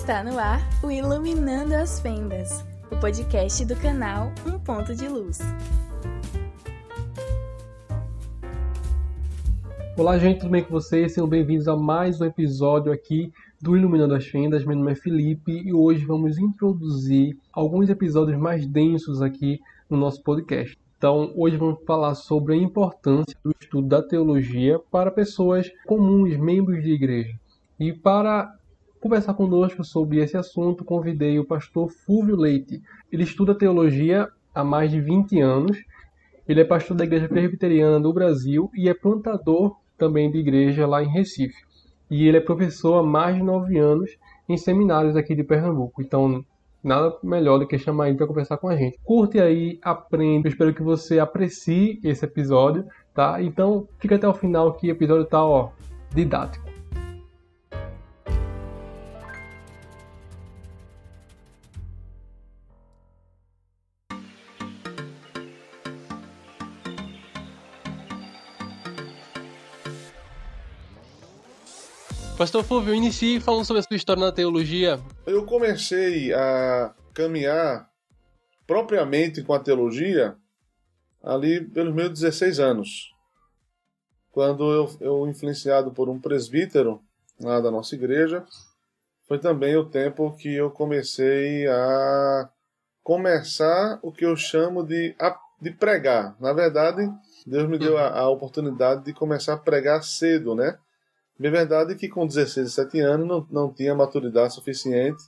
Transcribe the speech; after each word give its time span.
Está 0.00 0.24
no 0.24 0.38
ar 0.38 0.66
o 0.82 0.90
Iluminando 0.90 1.74
as 1.74 2.00
Fendas, 2.00 2.64
o 2.90 2.96
podcast 2.96 3.66
do 3.66 3.76
canal 3.76 4.32
Um 4.46 4.58
Ponto 4.58 4.96
de 4.96 5.06
Luz. 5.06 5.40
Olá, 9.98 10.18
gente, 10.18 10.40
tudo 10.40 10.52
bem 10.52 10.64
com 10.64 10.70
vocês? 10.70 11.12
Sejam 11.12 11.28
bem-vindos 11.28 11.68
a 11.68 11.76
mais 11.76 12.18
um 12.18 12.24
episódio 12.24 12.90
aqui 12.90 13.30
do 13.60 13.76
Iluminando 13.76 14.14
as 14.14 14.26
Fendas. 14.26 14.64
Meu 14.64 14.74
nome 14.74 14.92
é 14.92 14.94
Felipe 14.94 15.52
e 15.52 15.70
hoje 15.74 16.06
vamos 16.06 16.38
introduzir 16.38 17.36
alguns 17.52 17.90
episódios 17.90 18.38
mais 18.38 18.66
densos 18.66 19.20
aqui 19.20 19.60
no 19.88 19.98
nosso 19.98 20.22
podcast. 20.22 20.78
Então, 20.96 21.30
hoje 21.36 21.58
vamos 21.58 21.78
falar 21.86 22.14
sobre 22.14 22.54
a 22.54 22.56
importância 22.56 23.36
do 23.44 23.54
estudo 23.60 23.86
da 23.86 24.02
teologia 24.02 24.78
para 24.90 25.10
pessoas 25.10 25.70
comuns, 25.86 26.38
membros 26.38 26.82
de 26.82 26.90
igreja. 26.90 27.38
E 27.78 27.92
para 27.92 28.58
conversar 29.00 29.34
conosco 29.34 29.82
sobre 29.82 30.18
esse 30.18 30.36
assunto, 30.36 30.84
convidei 30.84 31.38
o 31.38 31.44
pastor 31.44 31.88
Fúvio 31.88 32.36
Leite. 32.36 32.82
Ele 33.10 33.24
estuda 33.24 33.54
teologia 33.54 34.28
há 34.54 34.62
mais 34.62 34.90
de 34.90 35.00
20 35.00 35.40
anos. 35.40 35.78
Ele 36.46 36.60
é 36.60 36.64
pastor 36.64 36.96
da 36.96 37.04
Igreja 37.04 37.28
Presbiteriana 37.28 37.98
do 37.98 38.12
Brasil 38.12 38.70
e 38.74 38.88
é 38.88 38.94
plantador 38.94 39.76
também 39.96 40.30
de 40.30 40.38
igreja 40.38 40.86
lá 40.86 41.02
em 41.02 41.08
Recife. 41.08 41.64
E 42.10 42.26
ele 42.26 42.38
é 42.38 42.40
professor 42.40 42.98
há 42.98 43.02
mais 43.02 43.36
de 43.36 43.42
9 43.42 43.78
anos 43.78 44.10
em 44.48 44.56
seminários 44.56 45.16
aqui 45.16 45.34
de 45.34 45.44
Pernambuco. 45.44 46.02
Então, 46.02 46.44
nada 46.82 47.16
melhor 47.22 47.58
do 47.58 47.66
que 47.66 47.78
chamar 47.78 48.08
ele 48.08 48.18
para 48.18 48.26
conversar 48.26 48.56
com 48.56 48.68
a 48.68 48.76
gente. 48.76 48.98
Curte 49.04 49.40
aí, 49.40 49.78
aprende. 49.82 50.48
Eu 50.48 50.50
espero 50.50 50.74
que 50.74 50.82
você 50.82 51.18
aprecie 51.18 52.00
esse 52.02 52.24
episódio, 52.24 52.84
tá? 53.14 53.40
Então, 53.40 53.86
fica 53.98 54.16
até 54.16 54.26
o 54.26 54.34
final 54.34 54.74
que 54.74 54.88
o 54.88 54.90
episódio 54.90 55.24
tá, 55.24 55.44
ó, 55.44 55.70
didático. 56.12 56.79
Pastor 72.40 72.64
Fulvio, 72.64 72.94
inicie 72.94 73.38
falando 73.38 73.66
sobre 73.66 73.80
a 73.80 73.82
sua 73.82 73.96
história 73.98 74.24
na 74.24 74.32
teologia. 74.32 74.98
Eu 75.26 75.44
comecei 75.44 76.32
a 76.32 76.94
caminhar 77.12 77.86
propriamente 78.66 79.42
com 79.42 79.52
a 79.52 79.60
teologia 79.60 80.34
ali 81.22 81.62
pelos 81.62 81.94
meus 81.94 82.08
16 82.18 82.58
anos. 82.58 83.14
Quando 84.32 84.72
eu, 84.72 84.90
eu 85.02 85.28
influenciado 85.28 85.90
por 85.90 86.08
um 86.08 86.18
presbítero 86.18 87.02
lá 87.38 87.60
da 87.60 87.70
nossa 87.70 87.94
igreja, 87.94 88.42
foi 89.28 89.38
também 89.38 89.76
o 89.76 89.84
tempo 89.84 90.34
que 90.34 90.54
eu 90.54 90.70
comecei 90.70 91.66
a 91.66 92.48
começar 93.02 93.98
o 94.02 94.10
que 94.10 94.24
eu 94.24 94.34
chamo 94.34 94.82
de, 94.82 95.14
de 95.60 95.72
pregar. 95.72 96.34
Na 96.40 96.54
verdade, 96.54 97.06
Deus 97.46 97.68
me 97.68 97.78
deu 97.78 97.98
a, 97.98 98.08
a 98.18 98.30
oportunidade 98.30 99.04
de 99.04 99.12
começar 99.12 99.52
a 99.52 99.58
pregar 99.58 100.02
cedo, 100.02 100.54
né? 100.54 100.78
É 101.42 101.48
verdade 101.48 101.94
que 101.94 102.06
com 102.06 102.26
16, 102.26 102.76
17 102.76 103.00
anos 103.00 103.26
não, 103.26 103.46
não 103.50 103.72
tinha 103.72 103.94
maturidade 103.94 104.52
suficiente, 104.52 105.22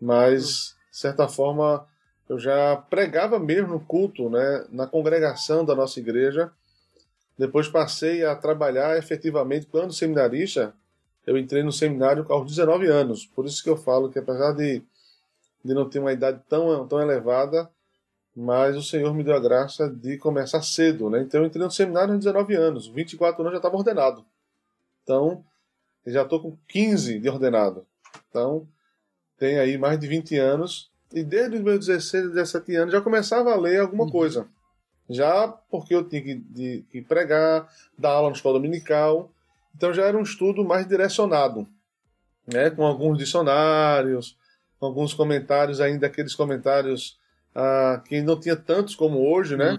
mas, 0.00 0.76
de 0.92 0.98
certa 0.98 1.26
forma, 1.26 1.84
eu 2.28 2.38
já 2.38 2.76
pregava 2.76 3.38
mesmo 3.40 3.68
no 3.68 3.80
culto, 3.80 4.30
né, 4.30 4.64
na 4.70 4.86
congregação 4.86 5.64
da 5.64 5.74
nossa 5.74 5.98
igreja. 5.98 6.52
Depois 7.36 7.66
passei 7.66 8.24
a 8.24 8.36
trabalhar 8.36 8.96
efetivamente 8.96 9.66
quando 9.66 9.92
seminarista. 9.92 10.72
Eu 11.26 11.36
entrei 11.36 11.64
no 11.64 11.72
seminário 11.72 12.24
aos 12.28 12.46
19 12.46 12.86
anos. 12.86 13.26
Por 13.26 13.44
isso 13.44 13.62
que 13.62 13.68
eu 13.68 13.76
falo 13.76 14.10
que 14.10 14.20
apesar 14.20 14.52
de, 14.52 14.82
de 15.64 15.74
não 15.74 15.88
ter 15.88 15.98
uma 15.98 16.12
idade 16.12 16.40
tão, 16.48 16.86
tão 16.86 17.00
elevada, 17.00 17.68
mas 18.36 18.76
o 18.76 18.82
Senhor 18.82 19.12
me 19.12 19.24
deu 19.24 19.34
a 19.34 19.40
graça 19.40 19.88
de 19.88 20.16
começar 20.16 20.62
cedo, 20.62 21.10
né? 21.10 21.22
Então 21.22 21.40
eu 21.40 21.46
entrei 21.46 21.64
no 21.64 21.70
seminário 21.70 22.12
aos 22.12 22.20
19 22.20 22.54
anos, 22.54 22.86
24 22.86 23.40
anos 23.42 23.52
já 23.52 23.58
estava 23.58 23.76
ordenado. 23.76 24.24
Então, 25.04 25.44
já 26.06 26.22
estou 26.22 26.40
com 26.40 26.56
15 26.68 27.20
de 27.20 27.28
ordenado. 27.28 27.86
Então, 28.28 28.66
tem 29.38 29.58
aí 29.58 29.78
mais 29.78 29.98
de 29.98 30.08
20 30.08 30.36
anos. 30.38 30.90
E 31.12 31.22
desde 31.22 31.56
os 31.56 31.62
meus 31.62 31.86
16, 31.86 32.30
17 32.30 32.74
anos 32.74 32.92
já 32.92 33.00
começava 33.00 33.52
a 33.52 33.56
ler 33.56 33.80
alguma 33.80 34.04
uhum. 34.04 34.10
coisa. 34.10 34.48
Já 35.08 35.46
porque 35.46 35.94
eu 35.94 36.02
tinha 36.08 36.22
que, 36.22 36.34
de, 36.34 36.84
que 36.90 37.02
pregar, 37.02 37.68
dar 37.96 38.10
aula 38.10 38.30
na 38.30 38.36
escola 38.36 38.58
dominical. 38.58 39.30
Então 39.76 39.92
já 39.92 40.04
era 40.04 40.16
um 40.16 40.22
estudo 40.22 40.64
mais 40.64 40.88
direcionado. 40.88 41.68
Né, 42.46 42.68
com 42.68 42.84
alguns 42.84 43.16
dicionários, 43.16 44.36
com 44.78 44.84
alguns 44.84 45.14
comentários, 45.14 45.80
ainda 45.80 46.06
aqueles 46.06 46.34
comentários 46.34 47.18
ah, 47.54 48.02
que 48.06 48.20
não 48.20 48.38
tinha 48.38 48.54
tantos 48.54 48.94
como 48.94 49.30
hoje, 49.30 49.56
né? 49.56 49.72
Uhum. 49.72 49.78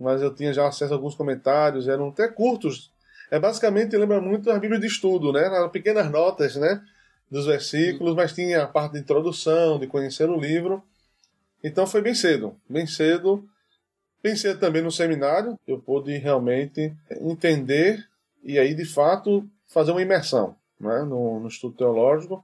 Mas 0.00 0.20
eu 0.20 0.34
tinha 0.34 0.52
já 0.52 0.66
acesso 0.66 0.92
a 0.92 0.96
alguns 0.96 1.14
comentários, 1.14 1.88
eram 1.88 2.08
até 2.08 2.28
curtos, 2.28 2.92
é 3.34 3.38
basicamente 3.40 3.96
lembra 3.96 4.20
muito 4.20 4.48
a 4.48 4.58
Bíblia 4.60 4.78
de 4.78 4.86
estudo, 4.86 5.32
né? 5.32 5.50
Pequenas 5.72 6.08
notas, 6.08 6.54
né? 6.54 6.80
Dos 7.28 7.46
versículos, 7.46 8.14
mas 8.14 8.32
tinha 8.32 8.62
a 8.62 8.66
parte 8.68 8.92
de 8.92 9.00
introdução, 9.00 9.76
de 9.76 9.88
conhecer 9.88 10.30
o 10.30 10.38
livro. 10.38 10.80
Então 11.62 11.84
foi 11.84 12.00
bem 12.00 12.14
cedo, 12.14 12.56
bem 12.68 12.86
cedo. 12.86 13.44
Cedo 14.36 14.60
também 14.60 14.82
no 14.82 14.90
seminário, 14.90 15.58
eu 15.66 15.80
pude 15.80 16.16
realmente 16.16 16.94
entender 17.20 18.08
e 18.42 18.56
aí 18.56 18.72
de 18.72 18.84
fato 18.84 19.46
fazer 19.66 19.90
uma 19.90 20.00
imersão 20.00 20.56
né? 20.80 21.02
no, 21.02 21.40
no 21.40 21.48
estudo 21.48 21.76
teológico. 21.76 22.42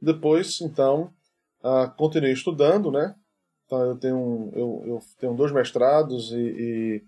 Depois, 0.00 0.60
então, 0.62 1.12
uh, 1.62 1.88
continuei 1.96 2.32
estudando, 2.32 2.90
né? 2.90 3.14
Então 3.66 3.82
eu 3.82 3.96
tenho, 3.96 4.52
eu, 4.54 4.82
eu 4.86 5.02
tenho 5.20 5.34
dois 5.34 5.52
mestrados 5.52 6.32
e, 6.32 6.36
e 6.36 7.04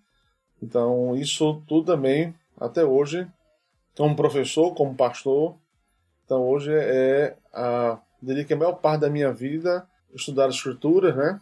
então 0.62 1.16
isso 1.16 1.62
tudo 1.66 1.86
também 1.86 2.34
até 2.60 2.84
hoje, 2.84 3.26
como 3.96 4.14
professor, 4.14 4.74
como 4.74 4.94
pastor. 4.94 5.56
Então 6.24 6.46
hoje 6.46 6.70
é 6.72 7.36
a, 7.52 7.98
diria 8.22 8.44
que 8.44 8.52
a 8.52 8.56
maior 8.56 8.74
parte 8.74 9.00
da 9.00 9.10
minha 9.10 9.32
vida 9.32 9.88
estudar 10.14 10.46
as 10.46 10.56
escrituras, 10.56 11.16
né? 11.16 11.40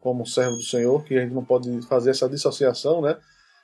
Como 0.00 0.26
servo 0.26 0.56
do 0.56 0.62
Senhor, 0.62 1.02
que 1.04 1.16
a 1.16 1.22
gente 1.22 1.32
não 1.32 1.44
pode 1.44 1.80
fazer 1.86 2.10
essa 2.10 2.28
dissociação, 2.28 3.00
né? 3.00 3.16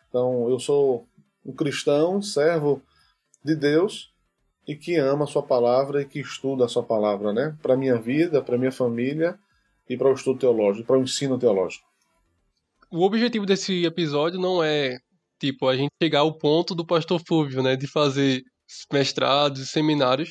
Então 0.08 0.48
eu 0.48 0.58
sou 0.58 1.06
um 1.44 1.52
cristão, 1.52 2.22
servo 2.22 2.82
de 3.44 3.54
Deus 3.54 4.12
e 4.66 4.74
que 4.74 4.96
ama 4.96 5.24
a 5.24 5.26
sua 5.26 5.42
palavra 5.42 6.02
e 6.02 6.04
que 6.04 6.20
estuda 6.20 6.64
a 6.64 6.68
sua 6.68 6.82
palavra, 6.82 7.32
né? 7.32 7.56
Para 7.62 7.76
minha 7.76 7.96
vida, 7.96 8.42
para 8.42 8.58
minha 8.58 8.72
família 8.72 9.38
e 9.88 9.96
para 9.96 10.08
o 10.08 10.12
estudo 10.12 10.38
teológico, 10.38 10.86
para 10.86 10.98
o 10.98 11.02
ensino 11.02 11.38
teológico. 11.38 11.86
O 12.90 13.02
objetivo 13.04 13.44
desse 13.44 13.84
episódio 13.84 14.40
não 14.40 14.62
é 14.62 14.98
tipo, 15.40 15.68
a 15.68 15.76
gente 15.76 15.90
chegar 16.02 16.20
ao 16.20 16.36
ponto 16.36 16.74
do 16.74 16.86
pastor 16.86 17.20
Fúvio, 17.26 17.62
né, 17.62 17.76
de 17.76 17.86
fazer 17.86 18.42
mestrados 18.92 19.60
e 19.60 19.66
seminários, 19.66 20.30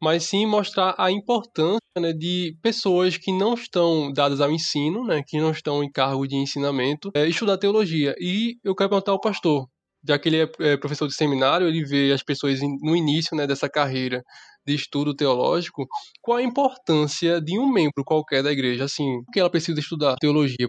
mas 0.00 0.24
sim 0.24 0.46
mostrar 0.46 0.94
a 0.98 1.10
importância 1.10 1.80
né, 1.98 2.12
de 2.12 2.56
pessoas 2.62 3.16
que 3.16 3.32
não 3.32 3.54
estão 3.54 4.12
dadas 4.12 4.40
ao 4.40 4.50
ensino, 4.50 5.04
né, 5.04 5.22
que 5.26 5.38
não 5.40 5.50
estão 5.50 5.82
em 5.82 5.90
cargo 5.90 6.26
de 6.26 6.36
ensinamento, 6.36 7.10
é, 7.14 7.26
estudar 7.26 7.58
teologia. 7.58 8.14
E 8.20 8.56
eu 8.62 8.74
quero 8.74 8.90
perguntar 8.90 9.12
ao 9.12 9.20
pastor, 9.20 9.66
já 10.06 10.18
que 10.18 10.28
ele 10.28 10.42
é, 10.42 10.48
é 10.60 10.76
professor 10.76 11.08
de 11.08 11.14
seminário, 11.14 11.66
ele 11.66 11.84
vê 11.84 12.12
as 12.12 12.22
pessoas 12.22 12.60
no 12.60 12.94
início 12.94 13.36
né, 13.36 13.46
dessa 13.46 13.68
carreira 13.68 14.22
de 14.66 14.74
estudo 14.74 15.14
teológico, 15.14 15.86
qual 16.20 16.38
a 16.38 16.42
importância 16.42 17.40
de 17.40 17.58
um 17.58 17.70
membro 17.70 18.04
qualquer 18.04 18.42
da 18.42 18.52
igreja, 18.52 18.84
assim, 18.84 19.22
que 19.32 19.40
ela 19.40 19.50
precisa 19.50 19.80
estudar 19.80 20.16
teologia? 20.20 20.68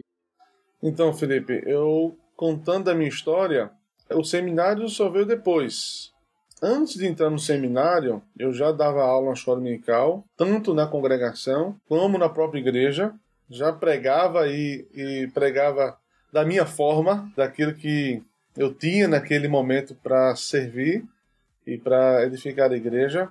Então, 0.81 1.13
Felipe, 1.13 1.61
eu 1.65 2.17
contando 2.35 2.89
a 2.89 2.95
minha 2.95 3.09
história, 3.09 3.69
o 4.11 4.23
seminário 4.23 4.87
só 4.89 5.09
veio 5.09 5.25
depois. 5.25 6.11
Antes 6.61 6.95
de 6.95 7.07
entrar 7.07 7.29
no 7.29 7.39
seminário, 7.39 8.21
eu 8.37 8.53
já 8.53 8.71
dava 8.71 9.01
aula 9.01 9.27
na 9.27 9.33
escola 9.33 9.57
dominical, 9.57 10.25
tanto 10.35 10.73
na 10.73 10.85
congregação 10.85 11.79
como 11.87 12.17
na 12.17 12.27
própria 12.27 12.59
igreja. 12.59 13.13
Já 13.49 13.71
pregava 13.71 14.47
e, 14.47 14.87
e 14.93 15.27
pregava 15.33 15.97
da 16.31 16.45
minha 16.45 16.65
forma, 16.65 17.31
daquilo 17.35 17.73
que 17.73 18.21
eu 18.57 18.73
tinha 18.73 19.07
naquele 19.07 19.47
momento 19.47 19.95
para 19.95 20.35
servir 20.35 21.03
e 21.65 21.77
para 21.77 22.25
edificar 22.25 22.71
a 22.71 22.75
igreja. 22.75 23.29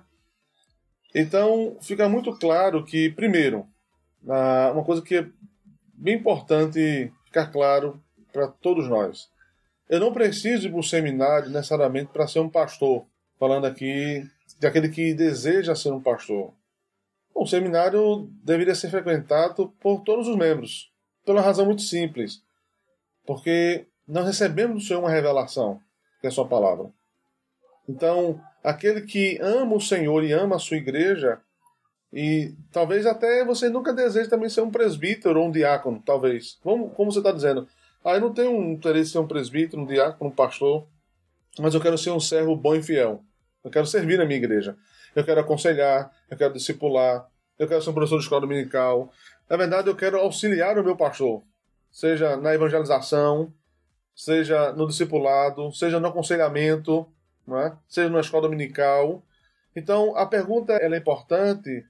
Então, 1.15 1.77
fica 1.81 2.09
muito 2.09 2.37
claro 2.39 2.85
que, 2.85 3.11
primeiro, 3.11 3.67
uma 4.23 4.85
coisa 4.85 5.03
que 5.03 5.17
é 5.17 5.27
bem 5.93 6.17
importante 6.17 7.13
ficar 7.25 7.49
claro 7.49 8.03
para 8.33 8.49
todos 8.49 8.89
nós. 8.89 9.29
Eu 9.89 10.01
não 10.01 10.13
preciso 10.13 10.69
ir 10.69 10.71
para 10.71 10.81
o 10.81 10.83
seminário 10.83 11.51
necessariamente 11.51 12.13
para 12.13 12.27
ser 12.27 12.41
um 12.41 12.49
pastor, 12.51 13.07
falando 13.39 13.67
aqui 13.67 14.29
de 14.59 14.67
aquele 14.67 14.89
que 14.89 15.15
deseja 15.15 15.75
ser 15.75 15.93
um 15.93 16.01
pastor. 16.01 16.53
O 17.35 17.47
seminário 17.47 18.29
deveria 18.43 18.75
ser 18.75 18.91
frequentado 18.91 19.73
por 19.81 20.03
todos 20.03 20.27
os 20.29 20.37
membros, 20.37 20.93
pela 21.25 21.41
razão 21.41 21.65
muito 21.65 21.83
simples. 21.83 22.43
Porque 23.27 23.87
nós 24.07 24.27
recebemos 24.27 24.83
do 24.83 24.87
Senhor 24.87 25.01
uma 25.01 25.11
revelação, 25.11 25.81
que 26.21 26.27
é 26.27 26.31
a 26.31 26.33
sua 26.33 26.49
palavra. 26.49 26.91
Então, 27.89 28.41
aquele 28.63 29.03
que 29.03 29.39
ama 29.41 29.77
o 29.77 29.81
Senhor 29.81 30.25
e 30.25 30.33
ama 30.33 30.57
a 30.57 30.59
sua 30.59 30.77
igreja, 30.77 31.41
E 32.13 32.55
talvez 32.73 33.05
até 33.05 33.45
você 33.45 33.69
nunca 33.69 33.93
deseje 33.93 34.31
também 34.31 34.49
ser 34.49 34.63
um 34.63 34.71
presbítero 34.71 35.41
ou 35.41 35.49
um 35.49 35.51
diácono, 35.51 36.03
talvez. 36.05 36.59
Como, 36.63 36.91
como 36.91 37.13
você 37.13 37.19
está 37.19 37.33
dizendo, 37.33 37.69
ah, 38.09 38.15
eu 38.15 38.21
não 38.21 38.33
tenho 38.33 38.51
um 38.51 38.73
interesse 38.73 39.11
em 39.11 39.13
ser 39.13 39.19
um 39.19 39.27
presbítero, 39.27 39.83
um 39.83 39.87
diácono, 39.87 40.31
um 40.31 40.35
pastor, 40.35 40.87
mas 41.59 41.75
eu 41.75 41.81
quero 41.81 41.99
ser 41.99 42.11
um 42.11 42.21
servo 42.21 42.57
bom 42.57 42.75
e 42.75 42.83
fiel. 42.83 43.23
Eu 43.63 43.71
quero 43.71 43.87
servir 43.87 44.19
na 44.19 44.25
minha 44.25 44.39
igreja. 44.39 44.77
Eu 45.15 45.25
quero 45.25 45.41
aconselhar, 45.41 46.11
eu 46.31 46.37
quero 46.37 46.55
discipular, 46.55 47.29
eu 47.59 47.67
quero 47.67 47.83
ser 47.83 47.91
um 47.91 47.95
professor 47.95 48.17
de 48.17 48.23
escola 48.23 48.43
dominical. 48.43 49.13
Na 49.49 49.57
verdade, 49.57 49.89
eu 49.89 49.97
quero 49.97 50.19
auxiliar 50.19 50.79
o 50.79 50.85
meu 50.85 50.97
pastor, 50.97 51.43
seja 51.91 52.37
na 52.37 52.55
evangelização, 52.55 53.53
seja 54.15 54.73
no 54.73 54.87
discipulado, 54.87 55.73
seja 55.73 55.99
no 55.99 56.09
aconselhamento, 56.09 57.07
é? 57.51 57.73
seja 57.89 58.09
na 58.09 58.21
escola 58.21 58.43
dominical. 58.43 59.23
Então, 59.75 60.17
a 60.17 60.27
pergunta 60.27 60.75
é 60.75 60.97
importante 60.97 61.85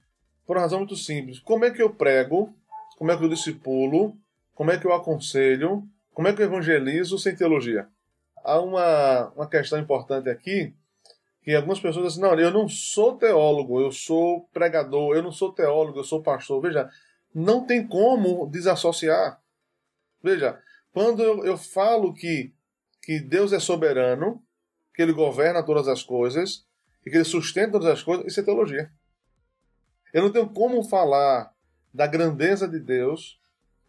por 0.45 0.57
uma 0.57 0.63
razão 0.63 0.79
muito 0.79 0.95
simples. 0.95 1.39
Como 1.39 1.65
é 1.65 1.71
que 1.71 1.81
eu 1.81 1.89
prego? 1.89 2.53
Como 2.97 3.11
é 3.11 3.17
que 3.17 3.23
eu 3.23 3.29
discipulo? 3.29 4.17
Como 4.53 4.71
é 4.71 4.77
que 4.77 4.85
eu 4.85 4.93
aconselho? 4.93 5.87
Como 6.19 6.27
é 6.27 6.33
que 6.33 6.41
eu 6.41 6.47
evangelizo 6.47 7.17
sem 7.17 7.33
teologia? 7.33 7.87
Há 8.43 8.59
uma, 8.59 9.29
uma 9.37 9.47
questão 9.47 9.79
importante 9.79 10.29
aqui, 10.29 10.75
que 11.41 11.55
algumas 11.55 11.79
pessoas 11.79 12.07
dizem, 12.07 12.21
não, 12.21 12.37
eu 12.37 12.51
não 12.51 12.67
sou 12.67 13.17
teólogo, 13.17 13.79
eu 13.79 13.89
sou 13.89 14.41
pregador, 14.51 15.15
eu 15.15 15.23
não 15.23 15.31
sou 15.31 15.53
teólogo, 15.53 15.97
eu 15.97 16.03
sou 16.03 16.21
pastor. 16.21 16.61
Veja, 16.61 16.89
não 17.33 17.65
tem 17.65 17.87
como 17.87 18.49
desassociar. 18.49 19.41
Veja, 20.21 20.61
quando 20.91 21.23
eu, 21.23 21.45
eu 21.45 21.55
falo 21.55 22.13
que, 22.13 22.53
que 23.01 23.21
Deus 23.21 23.53
é 23.53 23.59
soberano, 23.61 24.43
que 24.93 25.01
Ele 25.01 25.13
governa 25.13 25.63
todas 25.63 25.87
as 25.87 26.03
coisas 26.03 26.65
e 27.05 27.09
que 27.09 27.15
Ele 27.15 27.23
sustenta 27.23 27.71
todas 27.71 27.87
as 27.87 28.03
coisas, 28.03 28.27
isso 28.27 28.41
é 28.41 28.43
teologia. 28.43 28.91
Eu 30.13 30.23
não 30.23 30.33
tenho 30.33 30.49
como 30.49 30.83
falar 30.83 31.53
da 31.93 32.05
grandeza 32.05 32.67
de 32.67 32.77
Deus, 32.77 33.39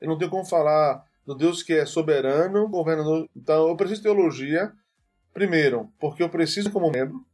eu 0.01 0.07
não 0.07 0.17
tenho 0.17 0.31
como 0.31 0.45
falar 0.45 1.10
do 1.31 1.37
Deus 1.37 1.63
que 1.63 1.73
é 1.75 1.87
soberano, 1.87 2.69
governador. 2.69 3.29
Então 3.37 3.69
eu 3.69 3.77
preciso 3.77 4.01
de 4.01 4.09
teologia, 4.09 4.73
primeiro, 5.33 5.89
porque 6.01 6.25
eu 6.25 6.29
preciso 6.29 6.73
como 6.73 6.91
membro, 6.91 7.25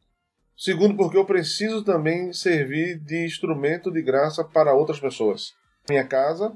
segundo, 0.54 0.94
porque 0.94 1.16
eu 1.16 1.24
preciso 1.24 1.82
também 1.82 2.30
servir 2.30 2.98
de 2.98 3.24
instrumento 3.24 3.90
de 3.90 4.02
graça 4.02 4.44
para 4.44 4.74
outras 4.74 5.00
pessoas. 5.00 5.54
Minha 5.88 6.06
casa, 6.06 6.54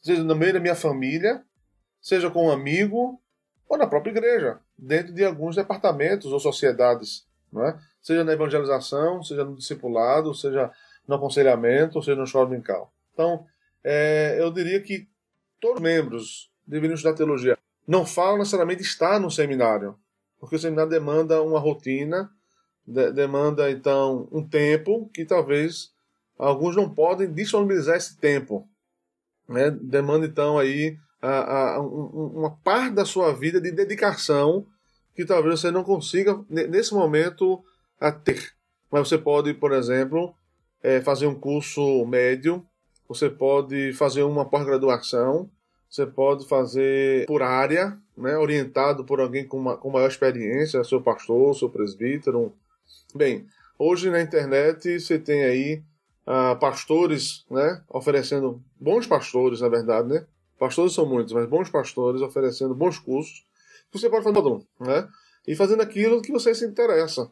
seja 0.00 0.22
no 0.22 0.36
meio 0.36 0.52
da 0.52 0.60
minha 0.60 0.76
família, 0.76 1.42
seja 2.00 2.30
com 2.30 2.46
um 2.46 2.52
amigo 2.52 3.20
ou 3.68 3.76
na 3.76 3.88
própria 3.88 4.12
igreja, 4.12 4.60
dentro 4.78 5.12
de 5.12 5.24
alguns 5.24 5.56
departamentos 5.56 6.32
ou 6.32 6.38
sociedades, 6.38 7.26
não 7.52 7.66
é? 7.66 7.76
seja 8.00 8.22
na 8.22 8.32
evangelização, 8.32 9.24
seja 9.24 9.44
no 9.44 9.56
discipulado, 9.56 10.32
seja 10.32 10.70
no 11.04 11.16
aconselhamento, 11.16 12.00
seja 12.00 12.16
no 12.16 12.22
escola 12.22 12.46
dominical. 12.46 12.92
Então, 13.12 13.44
é, 13.82 14.36
eu 14.38 14.52
diria 14.52 14.80
que 14.80 15.08
todos 15.60 15.76
os 15.76 15.82
membros 15.82 16.50
deveriam 16.66 16.94
estudar 16.94 17.14
teologia. 17.14 17.58
Não 17.86 18.04
falam 18.04 18.38
necessariamente 18.38 18.82
estar 18.82 19.18
no 19.18 19.30
seminário, 19.30 19.96
porque 20.38 20.56
o 20.56 20.58
seminário 20.58 20.90
demanda 20.90 21.42
uma 21.42 21.58
rotina, 21.58 22.30
de, 22.86 23.12
demanda 23.12 23.70
então 23.70 24.28
um 24.30 24.46
tempo 24.46 25.10
que 25.12 25.24
talvez 25.24 25.92
alguns 26.38 26.76
não 26.76 26.88
podem 26.88 27.32
disponibilizar 27.32 27.96
esse 27.96 28.16
tempo. 28.18 28.68
Né? 29.48 29.70
Demanda 29.70 30.26
então 30.26 30.58
aí 30.58 30.98
a, 31.20 31.74
a, 31.74 31.80
um, 31.80 32.32
uma 32.36 32.50
parte 32.58 32.94
da 32.94 33.04
sua 33.04 33.32
vida 33.32 33.60
de 33.60 33.70
dedicação 33.70 34.66
que 35.14 35.24
talvez 35.24 35.60
você 35.60 35.70
não 35.70 35.82
consiga, 35.82 36.38
nesse 36.48 36.94
momento, 36.94 37.60
a 38.00 38.12
ter. 38.12 38.52
Mas 38.88 39.08
você 39.08 39.18
pode, 39.18 39.52
por 39.52 39.72
exemplo, 39.72 40.32
é, 40.80 41.00
fazer 41.00 41.26
um 41.26 41.34
curso 41.34 42.06
médio, 42.06 42.64
você 43.08 43.30
pode 43.30 43.92
fazer 43.94 44.22
uma 44.22 44.44
pós-graduação, 44.44 45.50
você 45.88 46.06
pode 46.06 46.46
fazer 46.46 47.26
por 47.26 47.42
área, 47.42 47.98
né, 48.16 48.36
orientado 48.36 49.04
por 49.04 49.20
alguém 49.20 49.46
com, 49.46 49.56
uma, 49.56 49.76
com 49.76 49.90
maior 49.90 50.08
experiência, 50.08 50.84
seu 50.84 51.00
pastor, 51.00 51.56
seu 51.56 51.70
presbítero. 51.70 52.52
Bem, 53.14 53.46
hoje 53.78 54.10
na 54.10 54.20
internet 54.20 55.00
você 55.00 55.18
tem 55.18 55.42
aí 55.44 55.82
uh, 56.26 56.58
pastores, 56.58 57.46
né, 57.50 57.82
oferecendo 57.88 58.62
bons 58.78 59.06
pastores, 59.06 59.62
na 59.62 59.68
verdade, 59.68 60.08
né, 60.08 60.26
Pastores 60.58 60.92
são 60.92 61.06
muitos, 61.06 61.32
mas 61.32 61.48
bons 61.48 61.70
pastores 61.70 62.20
oferecendo 62.20 62.74
bons 62.74 62.98
cursos 62.98 63.46
que 63.90 63.98
você 63.98 64.10
pode 64.10 64.24
fazer 64.24 64.42
né? 64.80 65.08
E 65.46 65.54
fazendo 65.54 65.80
aquilo 65.80 66.20
que 66.20 66.32
você 66.32 66.54
se 66.54 66.66
interessa. 66.66 67.30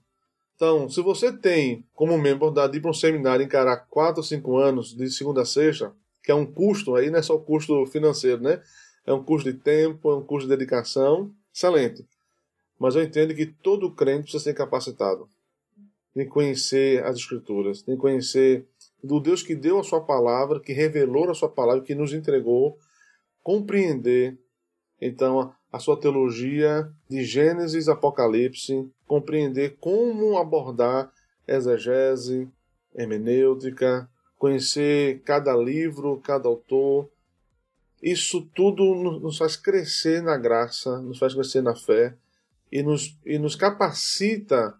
Então, 0.57 0.89
se 0.89 1.03
você 1.03 1.31
tem 1.31 1.85
como 1.95 2.17
membro 2.17 2.51
da 2.51 2.67
um 2.67 2.93
seminário 2.93 3.45
encarar 3.45 3.87
4 3.91 4.21
ou 4.21 4.25
5 4.25 4.57
anos 4.57 4.97
de 4.97 5.11
segunda 5.11 5.43
a 5.43 5.45
sexta, 5.45 5.95
que 6.23 6.33
é 6.33 6.35
um 6.35 6.47
custo, 6.51 6.97
aí 6.97 7.11
não 7.11 7.19
é 7.19 7.23
só 7.23 7.37
o 7.37 7.41
custo 7.41 7.85
financeiro, 7.87 8.43
né? 8.43 8.61
É 9.07 9.13
um 9.13 9.23
custo 9.23 9.53
de 9.53 9.59
tempo, 9.59 10.11
é 10.11 10.17
um 10.17 10.25
custo 10.25 10.49
de 10.49 10.57
dedicação, 10.57 11.31
excelente. 11.55 12.05
Mas 12.79 12.97
eu 12.97 13.03
entendo 13.03 13.35
que 13.35 13.47
todo 13.47 13.95
crente 13.95 14.23
precisa 14.23 14.43
ser 14.43 14.55
capacitado. 14.55 15.29
Que 16.15 16.25
conhecer 16.25 17.05
as 17.05 17.17
escrituras, 17.17 17.83
que 17.83 17.95
conhecer 17.97 18.67
do 19.05 19.21
Deus 19.21 19.43
que 19.43 19.55
deu 19.55 19.79
a 19.79 19.85
sua 19.85 20.01
palavra, 20.01 20.59
que 20.59 20.73
revelou 20.73 21.31
a 21.31 21.35
sua 21.35 21.51
palavra, 21.51 21.85
que 21.85 21.95
nos 21.95 22.15
entregou, 22.15 22.79
compreender 23.43 24.39
então 25.01 25.53
a 25.73 25.79
sua 25.79 25.99
teologia 25.99 26.91
de 27.09 27.25
Gênesis 27.25 27.89
Apocalipse, 27.89 28.91
compreender 29.07 29.77
como 29.79 30.39
abordar 30.39 31.13
exegese, 31.47 32.49
hermenêutica, 32.95 34.09
conhecer 34.39 35.23
cada 35.23 35.55
livro, 35.57 36.21
cada 36.21 36.49
autor. 36.49 37.09
Isso 38.03 38.43
tudo 38.55 38.95
nos 39.21 39.39
faz 39.39 39.57
crescer 39.57 40.23
na 40.23 40.37
graça, 40.37 41.01
nos 41.01 41.19
faz 41.19 41.35
crescer 41.35 41.63
na 41.63 41.75
fé 41.75 42.15
e 42.71 42.83
nos, 42.83 43.17
e 43.25 43.39
nos 43.39 43.57
capacita 43.57 44.75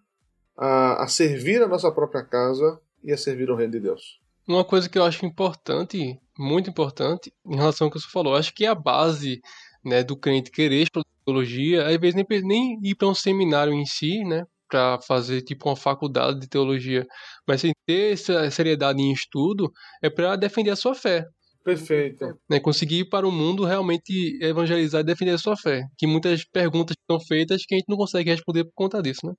a, 0.57 1.05
a 1.05 1.09
servir 1.09 1.63
a 1.63 1.69
nossa 1.69 1.91
própria 1.91 2.23
casa 2.23 2.81
e 3.03 3.13
a 3.13 3.17
servir 3.17 3.51
o 3.51 3.57
reino 3.57 3.73
de 3.73 3.81
Deus. 3.81 4.21
Uma 4.47 4.65
coisa 4.65 4.89
que 4.89 4.99
eu 4.99 5.05
acho 5.05 5.27
importante, 5.27 6.21
muito 6.39 6.71
importante, 6.71 7.33
em 7.45 7.57
relação 7.57 7.87
ao 7.87 7.91
que 7.91 7.99
você 7.99 8.09
falou, 8.09 8.37
acho 8.37 8.55
que 8.55 8.65
a 8.65 8.75
base 8.75 9.41
né, 9.87 10.03
do 10.03 10.17
crente 10.17 10.51
querer 10.51 10.83
estudar 10.83 11.07
teologia, 11.25 11.87
às 11.87 11.97
vezes 11.97 12.15
nem, 12.15 12.27
nem 12.43 12.79
ir 12.83 12.95
para 12.95 13.09
um 13.09 13.15
seminário 13.15 13.73
em 13.73 13.87
si, 13.87 14.25
né, 14.25 14.45
para 14.69 15.01
fazer 15.01 15.43
tipo 15.43 15.69
uma 15.69 15.77
faculdade 15.77 16.41
de 16.41 16.49
teologia, 16.49 17.07
mas 17.47 17.61
sem 17.61 17.73
ter 17.87 18.13
essa 18.13 18.51
seriedade 18.51 19.01
em 19.01 19.13
estudo, 19.13 19.73
é 20.03 20.11
para 20.11 20.37
defender 20.37 20.71
a 20.71 20.77
sua 20.77 20.95
fé. 20.95 21.25
Perfeito. 21.65 22.39
Né, 22.49 22.61
conseguir 22.61 23.01
ir 23.01 23.09
para 23.09 23.27
o 23.27 23.33
mundo 23.33 23.65
realmente 23.65 24.39
evangelizar 24.41 25.01
e 25.01 25.05
defender 25.05 25.33
a 25.33 25.39
sua 25.39 25.57
fé. 25.57 25.83
Que 25.99 26.07
muitas 26.07 26.45
perguntas 26.45 26.95
são 27.11 27.19
feitas 27.19 27.65
que 27.67 27.75
a 27.75 27.79
gente 27.79 27.89
não 27.89 27.97
consegue 27.97 28.31
responder 28.31 28.65
por 28.65 28.73
conta 28.73 29.03
disso, 29.03 29.27
né? 29.27 29.33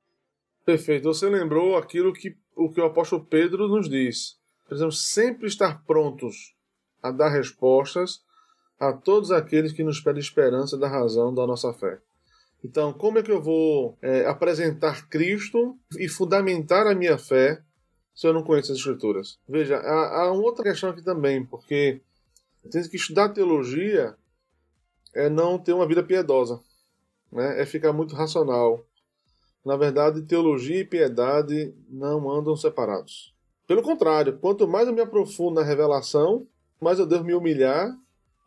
Perfeito. 0.65 1.05
Você 1.05 1.29
lembrou 1.29 1.77
aquilo 1.77 2.11
que 2.11 2.35
o 2.53 2.69
que 2.69 2.81
o 2.81 2.85
apóstolo 2.85 3.23
Pedro 3.23 3.69
nos 3.69 3.87
diz 3.87 4.35
precisamos 4.65 4.99
sempre 4.99 5.47
estar 5.47 5.81
prontos 5.85 6.53
a 7.01 7.09
dar 7.11 7.29
respostas 7.29 8.21
a 8.79 8.93
todos 8.93 9.31
aqueles 9.31 9.71
que 9.71 9.83
nos 9.83 9.99
pedem 9.99 10.21
esperança 10.21 10.77
da 10.77 10.87
razão 10.87 11.33
da 11.33 11.45
nossa 11.47 11.73
fé. 11.73 11.99
Então, 12.63 12.91
como 12.91 13.19
é 13.19 13.23
que 13.23 13.31
eu 13.31 13.41
vou 13.41 13.97
é, 14.01 14.25
apresentar 14.25 15.07
Cristo 15.07 15.77
e 15.97 16.07
fundamentar 16.07 16.87
a 16.87 16.95
minha 16.95 17.17
fé 17.17 17.61
se 18.13 18.27
eu 18.27 18.33
não 18.33 18.43
conheço 18.43 18.71
as 18.71 18.79
Escrituras? 18.79 19.39
Veja, 19.47 19.77
há, 19.77 20.21
há 20.21 20.31
uma 20.31 20.43
outra 20.43 20.63
questão 20.63 20.89
aqui 20.89 21.03
também, 21.03 21.45
porque 21.45 22.01
tem 22.71 22.83
que 22.83 22.97
estudar 22.97 23.29
teologia 23.29 24.15
é 25.13 25.29
não 25.29 25.57
ter 25.57 25.73
uma 25.73 25.87
vida 25.87 26.03
piedosa, 26.03 26.59
né? 27.31 27.61
é 27.61 27.65
ficar 27.65 27.93
muito 27.93 28.15
racional. 28.15 28.85
Na 29.65 29.75
verdade, 29.75 30.21
teologia 30.21 30.79
e 30.79 30.85
piedade 30.85 31.73
não 31.89 32.29
andam 32.29 32.55
separados. 32.55 33.33
Pelo 33.65 33.81
contrário, 33.81 34.37
quanto 34.39 34.67
mais 34.67 34.87
eu 34.87 34.93
me 34.93 35.01
aprofundo 35.01 35.59
na 35.59 35.65
revelação, 35.65 36.47
mais 36.79 36.99
eu 36.99 37.05
devo 37.05 37.23
me 37.23 37.33
humilhar 37.33 37.93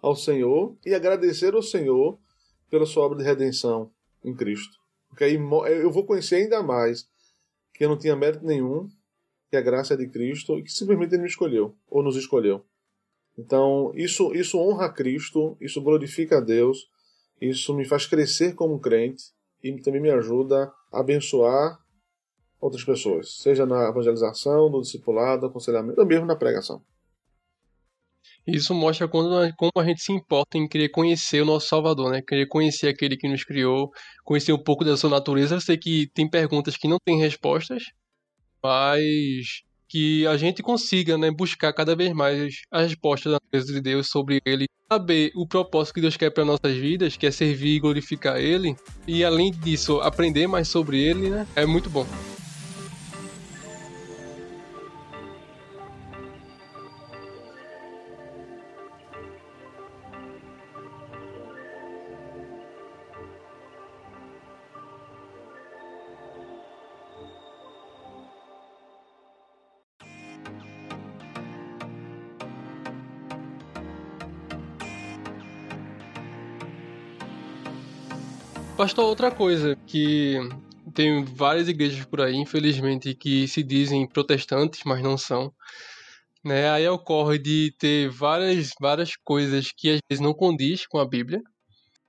ao 0.02 0.16
Senhor 0.16 0.76
e 0.84 0.94
agradecer 0.94 1.54
ao 1.54 1.62
Senhor 1.62 2.18
pela 2.70 2.86
sua 2.86 3.04
obra 3.04 3.18
de 3.18 3.24
redenção 3.24 3.90
em 4.24 4.34
Cristo. 4.34 4.78
Porque 5.08 5.24
aí 5.24 5.34
eu 5.34 5.90
vou 5.90 6.06
conhecer 6.06 6.36
ainda 6.36 6.62
mais 6.62 7.08
que 7.74 7.84
eu 7.84 7.88
não 7.88 7.98
tinha 7.98 8.14
mérito 8.14 8.44
nenhum, 8.44 8.88
que 9.48 9.56
a 9.56 9.60
graça 9.60 9.94
é 9.94 9.96
de 9.96 10.06
Cristo 10.08 10.58
e 10.58 10.62
que 10.62 10.70
simplesmente 10.70 11.14
Ele 11.14 11.22
me 11.22 11.28
escolheu, 11.28 11.74
ou 11.88 12.02
nos 12.02 12.16
escolheu. 12.16 12.64
Então, 13.36 13.90
isso, 13.94 14.34
isso 14.34 14.58
honra 14.58 14.86
a 14.86 14.92
Cristo, 14.92 15.56
isso 15.60 15.80
glorifica 15.80 16.38
a 16.38 16.40
Deus, 16.40 16.88
isso 17.40 17.74
me 17.74 17.84
faz 17.84 18.06
crescer 18.06 18.54
como 18.54 18.78
crente 18.78 19.24
e 19.62 19.80
também 19.80 20.00
me 20.00 20.10
ajuda 20.10 20.72
a 20.92 21.00
abençoar 21.00 21.78
outras 22.60 22.84
pessoas, 22.84 23.38
seja 23.38 23.64
na 23.64 23.88
evangelização, 23.88 24.68
no 24.68 24.82
discipulado, 24.82 25.46
aconselhamento, 25.46 25.98
ou 26.00 26.06
mesmo 26.06 26.26
na 26.26 26.36
pregação. 26.36 26.82
Isso 28.46 28.74
mostra 28.74 29.06
como 29.06 29.72
a 29.76 29.84
gente 29.84 30.02
se 30.02 30.12
importa 30.12 30.58
em 30.58 30.66
querer 30.68 30.88
conhecer 30.88 31.42
o 31.42 31.46
nosso 31.46 31.68
Salvador, 31.68 32.10
né? 32.10 32.22
Querer 32.26 32.46
conhecer 32.46 32.88
aquele 32.88 33.16
que 33.16 33.28
nos 33.28 33.44
criou, 33.44 33.90
conhecer 34.24 34.52
um 34.52 34.62
pouco 34.62 34.84
da 34.84 34.96
sua 34.96 35.10
natureza. 35.10 35.56
Eu 35.56 35.60
sei 35.60 35.76
que 35.76 36.08
tem 36.14 36.28
perguntas 36.28 36.76
que 36.76 36.88
não 36.88 36.98
têm 37.04 37.18
respostas, 37.18 37.84
mas 38.62 39.62
que 39.90 40.24
a 40.26 40.36
gente 40.36 40.62
consiga 40.62 41.18
né, 41.18 41.32
buscar 41.32 41.72
cada 41.72 41.96
vez 41.96 42.12
mais 42.12 42.62
as 42.70 42.86
respostas 42.86 43.32
da 43.32 43.38
natureza 43.42 43.72
de 43.72 43.80
Deus 43.80 44.08
sobre 44.08 44.40
ele, 44.46 44.66
saber 44.90 45.32
o 45.34 45.46
propósito 45.46 45.94
que 45.94 46.00
Deus 46.00 46.16
quer 46.16 46.30
para 46.30 46.44
nossas 46.44 46.76
vidas, 46.76 47.16
que 47.16 47.26
é 47.26 47.30
servir 47.30 47.74
e 47.74 47.80
glorificar 47.80 48.36
Ele, 48.38 48.76
e 49.06 49.24
além 49.24 49.50
disso, 49.50 50.00
aprender 50.00 50.46
mais 50.46 50.68
sobre 50.68 51.00
Ele, 51.00 51.28
né, 51.28 51.46
é 51.56 51.66
muito 51.66 51.90
bom. 51.90 52.06
Pastor, 78.80 79.04
outra 79.04 79.30
coisa 79.30 79.76
que 79.86 80.38
tem 80.94 81.22
várias 81.22 81.68
igrejas 81.68 82.02
por 82.06 82.22
aí, 82.22 82.34
infelizmente, 82.34 83.14
que 83.14 83.46
se 83.46 83.62
dizem 83.62 84.08
protestantes, 84.08 84.80
mas 84.86 85.02
não 85.02 85.18
são. 85.18 85.52
Né? 86.42 86.70
Aí 86.70 86.88
ocorre 86.88 87.38
de 87.38 87.74
ter 87.78 88.08
várias, 88.08 88.70
várias 88.80 89.16
coisas 89.16 89.70
que 89.70 89.90
às 89.90 89.98
vezes 90.08 90.24
não 90.24 90.32
condiz 90.32 90.86
com 90.86 90.98
a 90.98 91.06
Bíblia. 91.06 91.42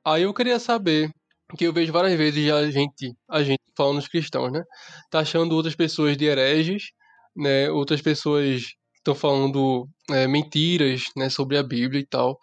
Aí 0.01 0.23
eu 0.23 0.33
queria 0.33 0.59
saber, 0.59 1.11
que 1.57 1.65
eu 1.65 1.73
vejo 1.73 1.91
várias 1.91 2.17
vezes 2.17 2.49
a 2.49 2.71
gente, 2.71 3.13
a 3.29 3.43
gente 3.43 3.59
falando 3.75 3.97
os 3.97 4.07
cristãos, 4.07 4.49
né? 4.49 4.63
Tá 5.09 5.19
achando 5.19 5.53
outras 5.53 5.75
pessoas 5.75 6.15
de 6.15 6.23
hereges, 6.23 6.91
né? 7.35 7.69
Outras 7.69 8.01
pessoas 8.01 8.63
estão 8.95 9.13
falando 9.13 9.89
é, 10.09 10.25
mentiras, 10.25 11.03
né, 11.17 11.27
sobre 11.29 11.57
a 11.57 11.63
Bíblia 11.63 11.99
e 11.99 12.05
tal. 12.05 12.39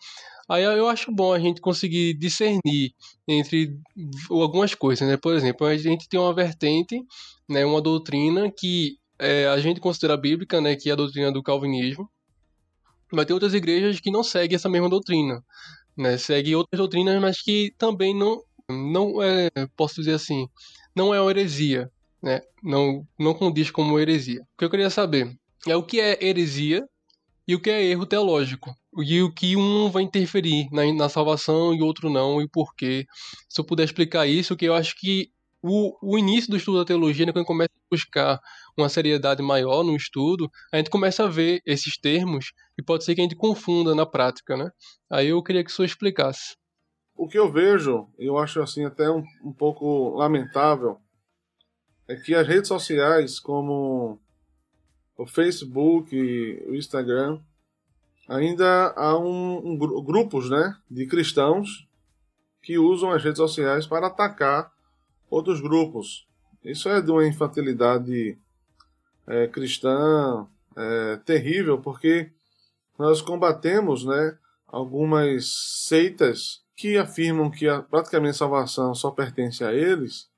Aí 0.48 0.64
eu 0.64 0.88
acho 0.88 1.12
bom 1.12 1.32
a 1.32 1.38
gente 1.38 1.60
conseguir 1.60 2.14
discernir 2.14 2.94
entre 3.26 3.78
algumas 4.30 4.74
coisas, 4.74 5.06
né? 5.06 5.16
Por 5.16 5.34
exemplo, 5.34 5.66
a 5.66 5.76
gente 5.76 6.08
tem 6.08 6.18
uma 6.18 6.34
vertente, 6.34 7.04
né, 7.46 7.66
uma 7.66 7.82
doutrina 7.82 8.50
que 8.50 8.96
é, 9.18 9.46
a 9.46 9.58
gente 9.58 9.78
considera 9.78 10.16
bíblica, 10.16 10.60
né, 10.60 10.74
que 10.74 10.88
é 10.88 10.92
a 10.92 10.96
doutrina 10.96 11.30
do 11.30 11.42
calvinismo, 11.42 12.08
mas 13.12 13.26
tem 13.26 13.34
outras 13.34 13.52
igrejas 13.52 14.00
que 14.00 14.10
não 14.10 14.22
seguem 14.22 14.56
essa 14.56 14.68
mesma 14.68 14.88
doutrina, 14.88 15.44
né? 15.96 16.16
Seguem 16.16 16.54
outras 16.54 16.78
doutrinas, 16.78 17.20
mas 17.20 17.42
que 17.42 17.74
também 17.78 18.14
não, 18.14 18.42
não 18.70 19.22
é, 19.22 19.48
posso 19.76 19.96
dizer 19.96 20.14
assim, 20.14 20.48
não 20.94 21.14
é 21.14 21.20
uma 21.20 21.30
heresia, 21.30 21.90
né? 22.22 22.40
Não, 22.62 23.06
não 23.18 23.34
condiz 23.34 23.70
como 23.70 23.98
heresia. 23.98 24.42
O 24.42 24.58
que 24.58 24.64
eu 24.64 24.70
queria 24.70 24.90
saber 24.90 25.34
é 25.66 25.76
o 25.76 25.82
que 25.82 26.00
é 26.00 26.24
heresia 26.24 26.86
e 27.48 27.54
o 27.54 27.60
que 27.60 27.70
é 27.70 27.82
erro 27.82 28.04
teológico 28.04 28.76
e 28.98 29.22
o 29.22 29.32
que 29.32 29.56
um 29.56 29.90
vai 29.90 30.02
interferir 30.02 30.68
na, 30.70 30.92
na 30.92 31.08
salvação 31.08 31.72
e 31.72 31.80
o 31.80 31.86
outro 31.86 32.10
não, 32.10 32.42
e 32.42 32.48
por 32.48 32.74
quê. 32.74 33.06
Se 33.48 33.58
eu 33.58 33.64
puder 33.64 33.84
explicar 33.84 34.26
isso, 34.26 34.54
que 34.54 34.66
eu 34.66 34.74
acho 34.74 34.94
que 35.00 35.30
o, 35.62 35.96
o 36.02 36.18
início 36.18 36.50
do 36.50 36.56
estudo 36.58 36.78
da 36.78 36.84
teologia, 36.84 37.24
né, 37.24 37.32
quando 37.32 37.46
começa 37.46 37.70
a 37.74 37.94
buscar 37.94 38.40
uma 38.76 38.88
seriedade 38.88 39.42
maior 39.42 39.82
no 39.82 39.96
estudo, 39.96 40.50
a 40.72 40.76
gente 40.76 40.90
começa 40.90 41.24
a 41.24 41.28
ver 41.28 41.62
esses 41.64 41.96
termos 41.96 42.52
e 42.78 42.82
pode 42.82 43.04
ser 43.04 43.14
que 43.14 43.20
a 43.22 43.24
gente 43.24 43.34
confunda 43.34 43.94
na 43.94 44.04
prática, 44.04 44.56
né? 44.56 44.70
Aí 45.10 45.28
eu 45.28 45.42
queria 45.42 45.64
que 45.64 45.70
o 45.70 45.74
senhor 45.74 45.86
explicasse. 45.86 46.54
O 47.16 47.26
que 47.26 47.38
eu 47.38 47.50
vejo, 47.50 48.06
eu 48.18 48.36
acho 48.38 48.60
assim 48.60 48.84
até 48.84 49.10
um, 49.10 49.24
um 49.42 49.52
pouco 49.52 50.10
lamentável, 50.16 50.98
é 52.06 52.14
que 52.14 52.34
as 52.34 52.46
redes 52.46 52.68
sociais 52.68 53.40
como 53.40 54.20
o 55.18 55.26
Facebook, 55.26 56.16
o 56.68 56.76
Instagram, 56.76 57.40
ainda 58.28 58.94
há 58.96 59.18
um, 59.18 59.72
um, 59.72 60.04
grupos 60.04 60.48
né, 60.48 60.76
de 60.88 61.06
cristãos 61.06 61.88
que 62.62 62.78
usam 62.78 63.10
as 63.10 63.24
redes 63.24 63.38
sociais 63.38 63.84
para 63.84 64.06
atacar 64.06 64.72
outros 65.28 65.60
grupos. 65.60 66.28
Isso 66.64 66.88
é 66.88 67.02
de 67.02 67.10
uma 67.10 67.26
infantilidade 67.26 68.38
é, 69.26 69.48
cristã 69.48 70.46
é, 70.76 71.16
terrível, 71.24 71.78
porque 71.78 72.30
nós 72.96 73.20
combatemos 73.20 74.04
né, 74.04 74.38
algumas 74.68 75.48
seitas 75.86 76.62
que 76.76 76.96
afirmam 76.96 77.50
que 77.50 77.68
a, 77.68 77.82
praticamente 77.82 78.36
a 78.36 78.38
salvação 78.38 78.94
só 78.94 79.10
pertence 79.10 79.64
a 79.64 79.72
eles, 79.72 80.30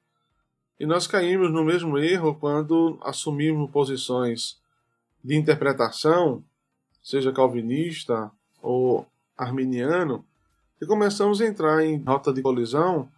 e 0.78 0.86
nós 0.86 1.06
caímos 1.06 1.52
no 1.52 1.62
mesmo 1.62 1.98
erro 1.98 2.34
quando 2.34 2.98
assumimos 3.02 3.70
posições 3.70 4.59
de 5.22 5.36
interpretação 5.36 6.42
seja 7.02 7.32
calvinista 7.32 8.30
ou 8.62 9.06
arminiano, 9.36 10.24
e 10.80 10.86
começamos 10.86 11.40
a 11.40 11.46
entrar 11.46 11.84
em 11.84 12.02
rota 12.02 12.32
de 12.32 12.42
colisão 12.42 13.10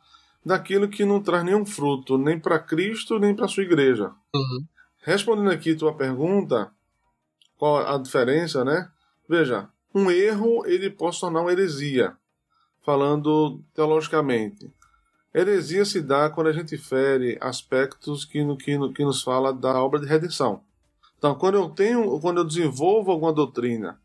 daquilo 0.44 0.88
que 0.88 1.04
não 1.04 1.22
traz 1.22 1.44
nenhum 1.44 1.64
fruto, 1.64 2.18
nem 2.18 2.38
para 2.38 2.58
Cristo, 2.58 3.18
nem 3.18 3.34
para 3.34 3.48
sua 3.48 3.62
igreja. 3.62 4.12
Uhum. 4.34 4.64
Respondendo 4.98 5.50
aqui 5.50 5.74
tua 5.74 5.94
pergunta, 5.94 6.70
qual 7.56 7.86
a 7.86 7.98
diferença, 7.98 8.64
né? 8.64 8.90
Veja, 9.28 9.68
um 9.94 10.10
erro 10.10 10.64
ele 10.66 10.90
pode 10.90 11.20
tornar 11.20 11.40
uma 11.40 11.52
heresia, 11.52 12.16
falando 12.84 13.60
teologicamente. 13.74 14.72
Heresia 15.34 15.84
se 15.84 16.00
dá 16.00 16.28
quando 16.28 16.48
a 16.48 16.52
gente 16.52 16.76
fere 16.76 17.38
aspectos 17.40 18.24
que, 18.24 18.44
no, 18.44 18.56
que, 18.56 18.76
no, 18.76 18.92
que 18.92 19.04
nos 19.04 19.22
fala 19.22 19.52
da 19.52 19.82
obra 19.82 20.00
de 20.00 20.06
redenção. 20.06 20.62
Então, 21.22 21.36
quando 21.36 21.54
eu 21.54 21.70
tenho, 21.70 22.18
quando 22.18 22.38
eu 22.38 22.44
desenvolvo 22.44 23.12
alguma 23.12 23.32
doutrina 23.32 23.96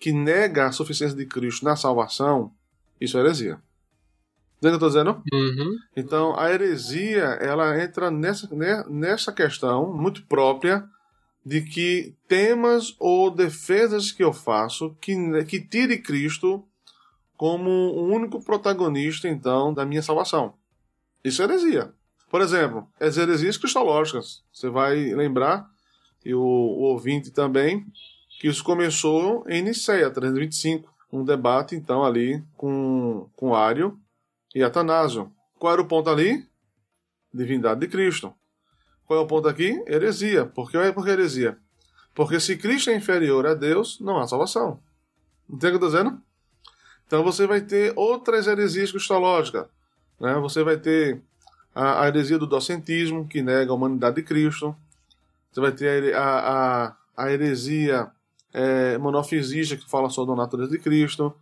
que 0.00 0.10
nega 0.10 0.66
a 0.66 0.72
suficiência 0.72 1.16
de 1.16 1.24
Cristo 1.24 1.64
na 1.64 1.76
salvação, 1.76 2.52
isso 3.00 3.16
é 3.16 3.20
heresia. 3.20 3.62
Entende 4.58 4.74
o 4.74 4.78
que 4.78 4.84
eu 4.84 4.88
estou 4.88 4.88
dizendo? 4.88 5.22
Uhum. 5.32 5.78
Então, 5.96 6.36
a 6.36 6.50
heresia, 6.50 7.38
ela 7.40 7.80
entra 7.80 8.10
nessa, 8.10 8.48
nessa 8.88 9.32
questão 9.32 9.96
muito 9.96 10.26
própria 10.26 10.84
de 11.46 11.60
que 11.60 12.16
temas 12.26 12.96
ou 12.98 13.30
defesas 13.30 14.10
que 14.10 14.24
eu 14.24 14.32
faço 14.32 14.96
que, 15.00 15.14
que 15.44 15.60
tire 15.60 15.98
Cristo 15.98 16.64
como 17.36 17.70
o 17.70 18.08
único 18.12 18.42
protagonista, 18.42 19.28
então, 19.28 19.72
da 19.72 19.86
minha 19.86 20.02
salvação. 20.02 20.54
Isso 21.22 21.42
é 21.42 21.44
heresia. 21.44 21.92
Por 22.28 22.40
exemplo, 22.40 22.88
as 22.98 23.16
heresias 23.16 23.56
cristológicas. 23.56 24.42
Você 24.52 24.68
vai 24.68 24.96
lembrar 25.14 25.70
e 26.24 26.34
o, 26.34 26.40
o 26.40 26.82
ouvinte 26.82 27.30
também, 27.30 27.86
que 28.40 28.48
isso 28.48 28.62
começou 28.64 29.44
em 29.48 29.62
Niceia, 29.62 30.10
325, 30.10 30.92
um 31.12 31.24
debate 31.24 31.74
então 31.74 32.04
ali 32.04 32.42
com, 32.56 33.28
com 33.36 33.54
Ário 33.54 33.98
e 34.54 34.62
Atanásio. 34.62 35.32
Qual 35.58 35.72
era 35.72 35.82
o 35.82 35.86
ponto 35.86 36.08
ali? 36.08 36.46
Divindade 37.32 37.80
de 37.80 37.88
Cristo. 37.88 38.34
Qual 39.06 39.20
é 39.20 39.22
o 39.22 39.26
ponto 39.26 39.48
aqui? 39.48 39.82
Heresia. 39.86 40.46
Por 40.46 40.70
que, 40.70 40.92
por 40.92 41.04
que 41.04 41.10
heresia? 41.10 41.58
Porque 42.14 42.38
se 42.40 42.56
Cristo 42.56 42.90
é 42.90 42.96
inferior 42.96 43.46
a 43.46 43.54
Deus, 43.54 43.98
não 44.00 44.18
há 44.18 44.26
salvação. 44.26 44.80
Entende 45.48 45.76
o 45.76 45.78
que 45.78 45.84
eu 45.84 45.88
estou 45.88 45.90
dizendo? 45.90 46.22
Então 47.06 47.24
você 47.24 47.46
vai 47.46 47.60
ter 47.60 47.92
outras 47.96 48.46
heresias 48.46 48.92
cristológicas. 48.92 49.66
Né? 50.20 50.34
Você 50.34 50.62
vai 50.62 50.76
ter 50.76 51.20
a, 51.74 52.02
a 52.02 52.08
heresia 52.08 52.38
do 52.38 52.46
docentismo, 52.46 53.26
que 53.26 53.42
nega 53.42 53.72
a 53.72 53.74
humanidade 53.74 54.16
de 54.16 54.22
Cristo. 54.22 54.76
Você 55.50 55.60
vai 55.60 55.72
ter 55.72 56.14
a, 56.14 56.22
a, 56.22 56.96
a 57.16 57.32
heresia 57.32 58.10
é, 58.52 58.98
monofisista, 58.98 59.76
que 59.76 59.88
fala 59.88 60.10
só 60.10 60.24
da 60.24 60.34
natureza 60.34 60.70
de 60.70 60.78
Cristo. 60.78 61.34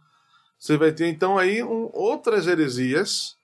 Você 0.58 0.76
vai 0.76 0.92
ter 0.92 1.08
então 1.08 1.38
aí 1.38 1.62
um, 1.62 1.90
outras 1.92 2.46
heresias 2.46 3.36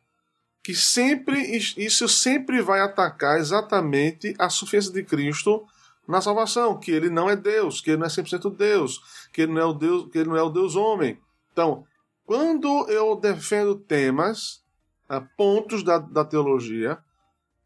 que 0.62 0.74
sempre 0.74 1.38
isso 1.76 2.08
sempre 2.08 2.62
vai 2.62 2.80
atacar 2.80 3.38
exatamente 3.38 4.34
a 4.38 4.48
suficiência 4.48 4.92
de 4.92 5.04
Cristo 5.04 5.66
na 6.08 6.22
salvação, 6.22 6.78
que 6.78 6.90
ele 6.90 7.10
não 7.10 7.28
é 7.28 7.36
Deus, 7.36 7.82
que 7.82 7.90
ele 7.90 7.98
não 7.98 8.06
é 8.06 8.08
100% 8.08 8.56
Deus, 8.56 9.28
que 9.32 9.42
ele 9.42 9.52
não 9.52 9.60
é 9.60 9.64
o 9.66 9.72
Deus, 9.74 10.10
que 10.10 10.18
ele 10.18 10.30
não 10.30 10.36
é 10.36 10.42
o 10.42 10.48
Deus 10.48 10.74
homem. 10.74 11.18
Então, 11.52 11.84
quando 12.24 12.88
eu 12.88 13.14
defendo 13.14 13.74
temas, 13.74 14.62
ah, 15.08 15.20
pontos 15.20 15.82
da, 15.82 15.98
da 15.98 16.24
teologia 16.24 16.98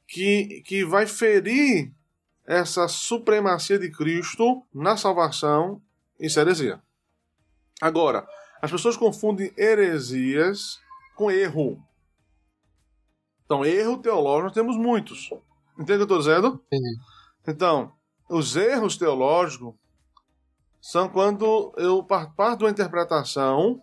que, 0.06 0.62
que 0.66 0.84
vai 0.84 1.06
ferir 1.06 1.92
essa 2.48 2.88
supremacia 2.88 3.78
de 3.78 3.90
Cristo 3.90 4.62
na 4.72 4.96
salvação, 4.96 5.82
isso 6.18 6.38
é 6.38 6.42
heresia. 6.42 6.82
Agora, 7.78 8.26
as 8.62 8.70
pessoas 8.70 8.96
confundem 8.96 9.52
heresias 9.54 10.80
com 11.14 11.30
erro. 11.30 11.78
Então, 13.44 13.66
erro 13.66 13.98
teológico 13.98 14.44
nós 14.44 14.54
temos 14.54 14.78
muitos. 14.78 15.28
Entende 15.78 16.02
o 16.02 16.06
que 16.06 16.12
eu 16.12 16.18
estou 16.18 16.18
dizendo? 16.20 16.64
Sim. 16.72 16.80
Então, 17.46 17.92
os 18.30 18.56
erros 18.56 18.96
teológicos 18.96 19.74
são 20.80 21.06
quando 21.06 21.74
eu 21.76 22.02
parto 22.02 22.58
de 22.58 22.64
uma 22.64 22.70
interpretação 22.70 23.78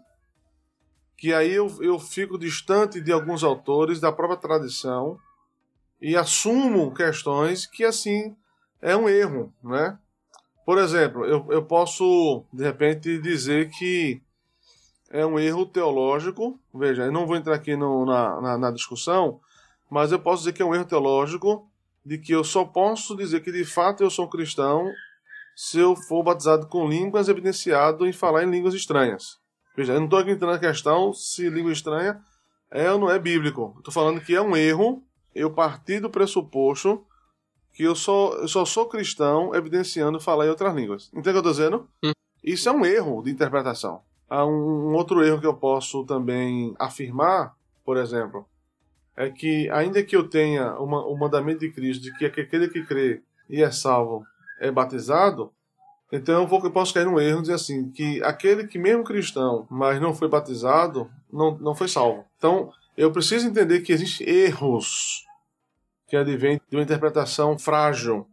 que 1.15 1.31
aí 1.35 1.51
eu, 1.51 1.67
eu 1.83 1.99
fico 1.99 2.35
distante 2.35 2.99
de 2.99 3.11
alguns 3.11 3.43
autores 3.43 3.99
da 3.99 4.11
própria 4.11 4.39
tradição 4.39 5.19
e 6.01 6.17
assumo 6.17 6.91
questões 6.91 7.67
que 7.67 7.85
assim 7.85 8.35
é 8.81 8.95
um 8.95 9.09
erro, 9.09 9.53
né? 9.63 9.97
Por 10.65 10.77
exemplo, 10.77 11.25
eu, 11.25 11.45
eu 11.49 11.63
posso, 11.63 12.43
de 12.51 12.63
repente, 12.63 13.19
dizer 13.19 13.69
que 13.69 14.21
é 15.11 15.25
um 15.25 15.39
erro 15.39 15.65
teológico. 15.65 16.59
Veja, 16.73 17.03
eu 17.03 17.11
não 17.11 17.27
vou 17.27 17.35
entrar 17.35 17.55
aqui 17.55 17.75
no, 17.75 18.05
na, 18.05 18.41
na, 18.41 18.57
na 18.57 18.71
discussão, 18.71 19.39
mas 19.89 20.11
eu 20.11 20.19
posso 20.19 20.39
dizer 20.39 20.53
que 20.53 20.61
é 20.61 20.65
um 20.65 20.73
erro 20.73 20.85
teológico 20.85 21.69
de 22.05 22.17
que 22.17 22.31
eu 22.31 22.43
só 22.43 22.65
posso 22.65 23.15
dizer 23.15 23.41
que 23.41 23.51
de 23.51 23.65
fato 23.65 24.03
eu 24.03 24.09
sou 24.09 24.29
cristão 24.29 24.91
se 25.55 25.79
eu 25.79 25.95
for 25.95 26.21
batizado 26.21 26.67
com 26.67 26.87
línguas, 26.87 27.29
evidenciado 27.29 28.05
em 28.05 28.11
falar 28.11 28.43
em 28.43 28.49
línguas 28.49 28.73
estranhas. 28.73 29.39
Veja, 29.75 29.93
eu 29.93 29.99
não 29.99 30.05
estou 30.05 30.19
aqui 30.19 30.31
entrando 30.31 30.51
na 30.51 30.59
questão 30.59 31.13
se 31.13 31.49
língua 31.49 31.71
estranha 31.71 32.21
é 32.69 32.91
ou 32.91 32.99
não 32.99 33.09
é 33.09 33.17
bíblico. 33.17 33.75
Estou 33.77 33.93
falando 33.93 34.19
que 34.19 34.35
é 34.35 34.41
um 34.41 34.55
erro 34.55 35.01
eu 35.33 35.51
partir 35.51 35.99
do 35.99 36.09
pressuposto 36.09 37.05
que 37.75 37.83
eu 37.83 37.93
só, 37.93 38.33
eu 38.35 38.47
só 38.47 38.63
sou 38.63 38.87
cristão 38.87 39.53
evidenciando 39.53 40.17
falar 40.17 40.45
em 40.45 40.49
outras 40.49 40.73
línguas. 40.73 41.09
Entende 41.13 41.19
o 41.19 41.23
que 41.23 41.29
eu 41.29 41.37
estou 41.39 41.51
dizendo? 41.51 41.89
Hum. 42.03 42.13
Isso 42.41 42.69
é 42.69 42.71
um 42.71 42.85
erro 42.85 43.21
de 43.21 43.31
interpretação. 43.31 44.01
Há 44.29 44.45
um, 44.45 44.91
um 44.91 44.93
outro 44.93 45.21
erro 45.23 45.41
que 45.41 45.45
eu 45.45 45.53
posso 45.53 46.05
também 46.05 46.73
afirmar, 46.79 47.53
por 47.83 47.97
exemplo, 47.97 48.45
é 49.15 49.29
que 49.29 49.69
ainda 49.71 50.01
que 50.01 50.15
eu 50.15 50.27
tenha 50.27 50.73
uma, 50.79 51.05
o 51.05 51.17
mandamento 51.17 51.59
de 51.59 51.71
Cristo 51.71 52.03
de 52.03 52.17
que 52.17 52.25
aquele 52.25 52.69
que 52.69 52.83
crê 52.83 53.21
e 53.49 53.61
é 53.61 53.69
salvo 53.69 54.25
é 54.59 54.71
batizado, 54.71 55.51
então 56.11 56.41
eu, 56.41 56.47
vou, 56.47 56.63
eu 56.63 56.71
posso 56.71 56.93
cair 56.93 57.05
num 57.05 57.19
erro 57.19 57.39
e 57.39 57.41
dizer 57.41 57.55
assim, 57.55 57.91
que 57.91 58.23
aquele 58.23 58.67
que 58.67 58.79
mesmo 58.79 59.03
cristão, 59.03 59.67
mas 59.69 59.99
não 59.99 60.13
foi 60.13 60.29
batizado, 60.29 61.09
não, 61.31 61.57
não 61.57 61.75
foi 61.75 61.89
salvo. 61.89 62.23
Então, 62.37 62.71
eu 62.95 63.11
preciso 63.11 63.47
entender 63.47 63.81
que 63.81 63.91
existem 63.91 64.27
erros 64.27 65.25
que 66.15 66.31
advêm 66.31 66.61
de 66.69 66.77
uma 66.77 66.83
interpretação 66.83 67.57
frágil, 67.59 68.25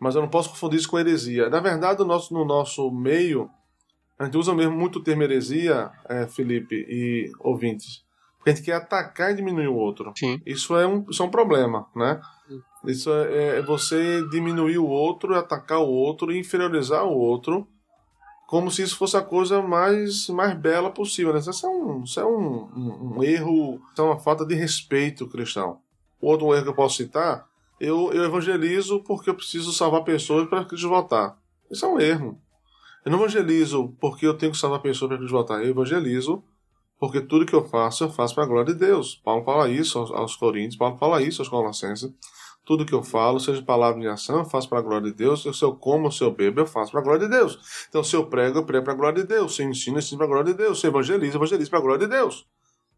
mas 0.00 0.16
eu 0.16 0.22
não 0.22 0.28
posso 0.28 0.50
confundir 0.50 0.80
isso 0.80 0.88
com 0.88 0.98
heresia. 0.98 1.48
Na 1.48 1.60
verdade, 1.60 2.00
no 2.00 2.06
nosso, 2.06 2.34
no 2.34 2.44
nosso 2.44 2.90
meio, 2.90 3.48
a 4.18 4.24
gente 4.24 4.36
usa 4.36 4.52
mesmo 4.52 4.76
muito 4.76 4.98
o 4.98 5.02
termo 5.02 5.22
heresia, 5.22 5.90
é, 6.08 6.26
Felipe 6.26 6.74
e 6.88 7.30
ouvintes, 7.38 8.04
porque 8.36 8.50
a 8.50 8.54
gente 8.54 8.64
quer 8.64 8.74
atacar 8.74 9.30
e 9.30 9.36
diminuir 9.36 9.68
o 9.68 9.76
outro. 9.76 10.12
Sim. 10.16 10.40
Isso 10.44 10.76
é 10.76 10.86
um, 10.86 11.06
isso 11.08 11.22
é 11.22 11.26
um 11.26 11.30
problema, 11.30 11.86
né? 11.94 12.20
Isso 12.84 13.12
é, 13.12 13.58
é 13.58 13.62
você 13.62 14.26
diminuir 14.30 14.78
o 14.78 14.86
outro, 14.86 15.36
atacar 15.36 15.78
o 15.78 15.88
outro, 15.88 16.34
inferiorizar 16.34 17.04
o 17.04 17.16
outro, 17.16 17.68
como 18.48 18.72
se 18.72 18.82
isso 18.82 18.96
fosse 18.96 19.16
a 19.16 19.22
coisa 19.22 19.62
mais, 19.62 20.28
mais 20.28 20.58
bela 20.58 20.90
possível. 20.90 21.32
Né? 21.32 21.38
Isso 21.38 21.64
é, 21.64 21.68
um, 21.68 22.02
isso 22.02 22.20
é 22.20 22.26
um, 22.26 22.68
um, 22.76 23.16
um 23.16 23.22
erro, 23.22 23.80
isso 23.92 24.02
é 24.02 24.04
uma 24.04 24.18
falta 24.18 24.44
de 24.44 24.56
respeito 24.56 25.28
cristão. 25.28 25.80
Outro 26.22 26.54
erro 26.54 26.62
que 26.62 26.68
eu 26.70 26.74
posso 26.74 26.96
citar, 26.96 27.48
eu, 27.80 28.12
eu 28.12 28.22
evangelizo 28.22 29.00
porque 29.00 29.28
eu 29.28 29.34
preciso 29.34 29.72
salvar 29.72 30.04
pessoas 30.04 30.48
para 30.48 30.64
Cristo 30.64 30.88
votar. 30.88 31.36
Isso 31.68 31.84
é 31.84 31.88
um 31.88 32.00
erro. 32.00 32.40
Eu 33.04 33.10
não 33.10 33.18
evangelizo 33.18 33.92
porque 34.00 34.24
eu 34.24 34.38
tenho 34.38 34.52
que 34.52 34.58
salvar 34.58 34.80
pessoas 34.80 35.08
para 35.08 35.18
Cristo 35.18 35.32
votar. 35.32 35.60
Eu 35.64 35.70
evangelizo 35.70 36.44
porque 36.96 37.20
tudo 37.20 37.44
que 37.44 37.52
eu 37.52 37.64
faço, 37.64 38.04
eu 38.04 38.10
faço 38.10 38.36
para 38.36 38.44
a 38.44 38.46
glória 38.46 38.72
de 38.72 38.78
Deus. 38.78 39.20
Paulo 39.24 39.44
fala 39.44 39.68
isso 39.68 39.98
aos, 39.98 40.12
aos 40.12 40.36
Coríntios, 40.36 40.76
Paulo 40.76 40.96
fala 40.96 41.20
isso 41.20 41.42
aos 41.42 41.48
Colossenses. 41.48 42.12
Tudo 42.64 42.86
que 42.86 42.94
eu 42.94 43.02
falo, 43.02 43.40
seja 43.40 43.60
palavra 43.60 44.00
em 44.00 44.06
ação, 44.06 44.38
eu 44.38 44.44
faço 44.44 44.68
para 44.68 44.78
a 44.78 44.82
glória 44.82 45.10
de 45.10 45.16
Deus. 45.16 45.42
Se 45.42 45.64
eu 45.64 45.74
como, 45.74 46.12
se 46.12 46.22
eu 46.22 46.30
bebo, 46.30 46.60
eu 46.60 46.66
faço 46.66 46.92
para 46.92 47.00
a 47.00 47.02
glória 47.02 47.26
de 47.26 47.28
Deus. 47.28 47.58
Então, 47.88 48.04
se 48.04 48.14
eu 48.14 48.26
prego, 48.26 48.58
eu 48.58 48.64
prego 48.64 48.84
para 48.84 48.92
a 48.92 48.96
glória 48.96 49.20
de 49.20 49.26
Deus. 49.26 49.56
Se 49.56 49.64
eu 49.64 49.68
ensino, 49.68 49.96
eu 49.96 49.98
ensino 49.98 50.18
para 50.18 50.26
a 50.26 50.30
glória 50.30 50.52
de 50.52 50.56
Deus. 50.56 50.78
Se 50.78 50.86
eu 50.86 50.90
evangelizo, 50.90 51.36
eu 51.36 51.40
evangelizo 51.40 51.70
para 51.70 51.80
a 51.80 51.82
glória 51.82 52.06
de 52.06 52.14
Deus. 52.14 52.46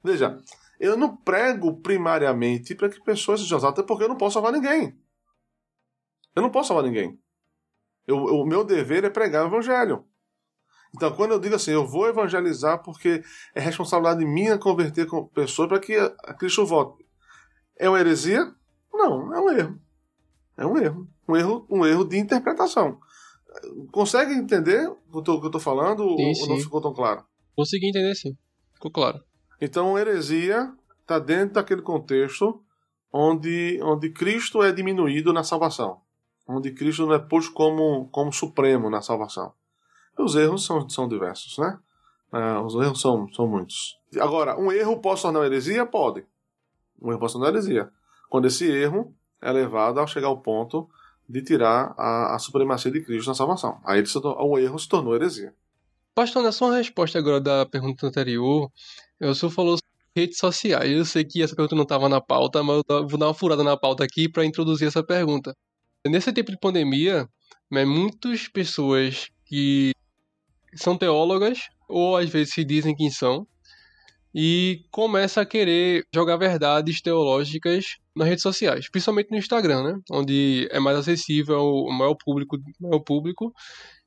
Veja, 0.05 0.39
eu 0.79 0.99
não 0.99 1.17
prego 1.17 1.81
primariamente 1.81 2.75
para 2.75 2.91
que 2.91 3.03
pessoas 3.03 3.41
sejam 3.41 3.59
salvas, 3.59 3.87
porque 3.87 4.05
eu 4.05 4.09
não 4.09 4.19
posso 4.19 4.35
salvar 4.35 4.53
ninguém. 4.53 4.95
Eu 6.37 6.43
não 6.43 6.51
posso 6.51 6.69
salvar 6.69 6.85
ninguém. 6.85 7.19
Eu, 8.07 8.19
o 8.19 8.45
meu 8.45 8.63
dever 8.63 9.03
é 9.05 9.09
pregar 9.09 9.45
o 9.45 9.49
evangelho. 9.49 10.05
Então, 10.95 11.11
quando 11.13 11.33
eu 11.33 11.41
digo 11.41 11.55
assim, 11.55 11.71
eu 11.71 11.87
vou 11.87 12.07
evangelizar 12.07 12.83
porque 12.83 13.23
é 13.55 13.61
responsabilidade 13.61 14.25
minha 14.27 14.59
converter 14.59 15.09
pessoas 15.33 15.69
para 15.69 15.81
que 15.81 15.97
a 15.97 16.35
Cristo 16.35 16.67
volte. 16.67 17.05
É 17.77 17.89
uma 17.89 17.99
heresia? 17.99 18.55
Não, 18.93 19.35
é 19.35 19.41
um 19.41 19.51
erro. 19.51 19.81
É 20.57 20.67
um 20.67 20.77
erro. 20.77 21.09
Um 21.27 21.37
erro, 21.37 21.67
um 21.71 21.87
erro 21.87 22.05
de 22.05 22.19
interpretação. 22.19 23.01
Consegue 23.91 24.35
entender 24.35 24.87
o 24.89 25.23
que 25.23 25.31
eu 25.31 25.47
estou 25.47 25.61
falando 25.61 26.05
sim, 26.17 26.43
ou 26.43 26.49
não 26.49 26.59
ficou 26.59 26.81
tão 26.81 26.93
claro? 26.93 27.25
Consegui 27.57 27.89
entender 27.89 28.15
sim. 28.15 28.37
Ficou 28.75 28.93
claro. 28.93 29.19
Então, 29.65 29.99
heresia 29.99 30.71
está 31.01 31.19
dentro 31.19 31.55
daquele 31.55 31.81
contexto 31.81 32.63
onde, 33.11 33.81
onde 33.83 34.11
Cristo 34.11 34.63
é 34.63 34.71
diminuído 34.71 35.33
na 35.33 35.43
salvação. 35.43 36.03
Onde 36.47 36.71
Cristo 36.71 37.07
não 37.07 37.15
é 37.15 37.19
posto 37.19 37.51
como, 37.55 38.07
como 38.09 38.31
supremo 38.31 38.91
na 38.91 39.01
salvação. 39.01 39.55
Os 40.19 40.37
erros 40.37 40.67
são, 40.67 40.87
são 40.91 41.09
diversos, 41.09 41.57
né? 41.57 41.79
Uh, 42.31 42.61
os 42.63 42.75
erros 42.75 43.01
são, 43.01 43.27
são 43.33 43.47
muitos. 43.47 43.99
Agora, 44.21 44.55
um 44.61 44.71
erro 44.71 45.01
pode 45.01 45.23
tornar 45.23 45.47
heresia? 45.47 45.87
Pode. 45.87 46.27
Um 47.01 47.11
erro 47.11 47.21
pode 47.21 47.33
tornar 47.33 47.49
heresia. 47.49 47.91
Quando 48.29 48.47
esse 48.47 48.71
erro 48.71 49.15
é 49.41 49.51
levado 49.51 49.99
ao 49.99 50.07
chegar 50.07 50.29
ao 50.29 50.43
ponto 50.43 50.91
de 51.27 51.41
tirar 51.41 51.95
a, 51.97 52.35
a 52.35 52.39
supremacia 52.39 52.91
de 52.91 53.01
Cristo 53.01 53.29
na 53.29 53.35
salvação. 53.35 53.81
Aí 53.83 54.01
ele 54.01 54.07
se, 54.07 54.19
o 54.19 54.59
erro 54.59 54.79
se 54.79 54.89
tornou 54.91 55.15
heresia. 55.15 55.55
Pastor, 56.15 56.45
na 56.45 56.53
sua 56.53 56.77
resposta 56.77 57.19
agora 57.19 57.41
da 57.41 57.67
pergunta 57.67 58.07
anterior, 58.07 58.71
o 59.21 59.35
senhor 59.35 59.51
falou 59.51 59.77
redes 60.17 60.39
sociais. 60.39 60.91
Eu 60.91 61.05
sei 61.05 61.25
que 61.25 61.43
essa 61.43 61.55
pergunta 61.55 61.75
não 61.75 61.83
estava 61.83 62.09
na 62.09 62.21
pauta, 62.21 62.63
mas 62.63 62.83
eu 62.89 63.09
vou 63.09 63.19
dar 63.19 63.27
uma 63.27 63.35
furada 63.35 63.65
na 63.65 63.77
pauta 63.77 64.05
aqui 64.05 64.29
para 64.29 64.45
introduzir 64.45 64.89
essa 64.89 65.05
pergunta. 65.05 65.55
Nesse 66.07 66.33
tempo 66.33 66.51
de 66.51 66.59
pandemia, 66.59 67.29
né, 67.71 67.85
muitas 67.85 68.49
pessoas 68.49 69.29
que 69.47 69.93
são 70.75 70.97
teólogas, 70.97 71.59
ou 71.89 72.17
às 72.17 72.29
vezes 72.29 72.55
se 72.55 72.65
dizem 72.65 72.95
que 72.95 73.11
são, 73.11 73.47
e 74.35 74.85
começa 74.91 75.41
a 75.41 75.47
querer 75.47 76.05
jogar 76.13 76.37
verdades 76.37 77.01
teológicas 77.01 77.99
nas 78.17 78.29
redes 78.29 78.43
sociais, 78.43 78.91
principalmente 78.91 79.31
no 79.31 79.39
Instagram, 79.39 79.83
né? 79.85 80.01
Onde 80.11 80.69
é 80.73 80.81
mais 80.81 80.99
acessível 80.99 81.57
ao 81.57 81.93
maior 81.93 82.17
público, 82.17 82.57
maior 82.81 83.01
público 83.01 83.53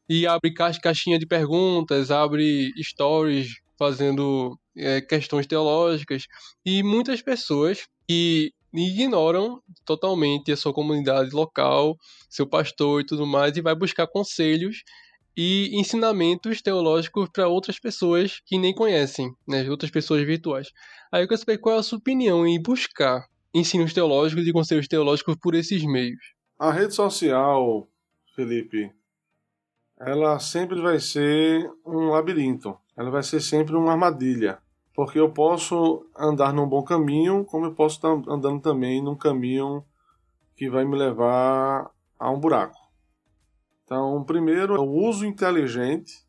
e 0.09 0.27
abre 0.27 0.53
caixinha 0.53 1.17
de 1.17 1.25
perguntas, 1.25 2.11
abre 2.11 2.71
stories 2.81 3.55
fazendo 3.77 4.57
é, 4.77 5.01
questões 5.01 5.47
teológicas 5.47 6.25
e 6.65 6.83
muitas 6.83 7.21
pessoas 7.21 7.87
que 8.07 8.51
ignoram 8.73 9.61
totalmente 9.85 10.51
a 10.51 10.57
sua 10.57 10.73
comunidade 10.73 11.31
local, 11.31 11.97
seu 12.29 12.47
pastor 12.47 13.01
e 13.01 13.05
tudo 13.05 13.25
mais 13.25 13.57
e 13.57 13.61
vai 13.61 13.75
buscar 13.75 14.07
conselhos 14.07 14.83
e 15.35 15.69
ensinamentos 15.79 16.61
teológicos 16.61 17.29
para 17.31 17.47
outras 17.47 17.79
pessoas 17.79 18.41
que 18.45 18.57
nem 18.57 18.73
conhecem, 18.73 19.31
né, 19.47 19.69
outras 19.69 19.91
pessoas 19.91 20.25
virtuais. 20.25 20.71
Aí 21.11 21.23
eu 21.23 21.27
quero 21.27 21.39
saber 21.39 21.59
qual 21.59 21.75
é 21.75 21.79
a 21.79 21.83
sua 21.83 21.99
opinião 21.99 22.45
em 22.45 22.61
buscar 22.61 23.27
ensinos 23.53 23.93
teológicos 23.93 24.45
e 24.47 24.51
conselhos 24.51 24.87
teológicos 24.87 25.35
por 25.41 25.55
esses 25.55 25.83
meios. 25.83 26.19
A 26.59 26.71
rede 26.71 26.93
social, 26.93 27.87
Felipe, 28.35 28.91
ela 29.99 30.39
sempre 30.39 30.81
vai 30.81 30.99
ser 30.99 31.69
um 31.85 32.09
labirinto. 32.09 32.77
Ela 32.95 33.11
vai 33.11 33.23
ser 33.23 33.39
sempre 33.41 33.75
uma 33.75 33.91
armadilha. 33.91 34.59
Porque 34.97 35.19
eu 35.19 35.29
posso 35.29 36.09
andar 36.17 36.51
num 36.51 36.67
bom 36.67 36.81
caminho, 36.81 37.45
como 37.45 37.67
eu 37.67 37.75
posso 37.75 37.97
estar 37.97 38.09
andando 38.27 38.59
também 38.59 38.99
num 38.99 39.15
caminho 39.15 39.85
que 40.55 40.67
vai 40.71 40.85
me 40.85 40.97
levar 40.97 41.91
a 42.17 42.31
um 42.31 42.39
buraco. 42.39 42.79
Então, 43.85 44.23
primeiro 44.23 44.73
é 44.73 44.79
o 44.79 44.89
uso 44.89 45.23
inteligente 45.23 46.25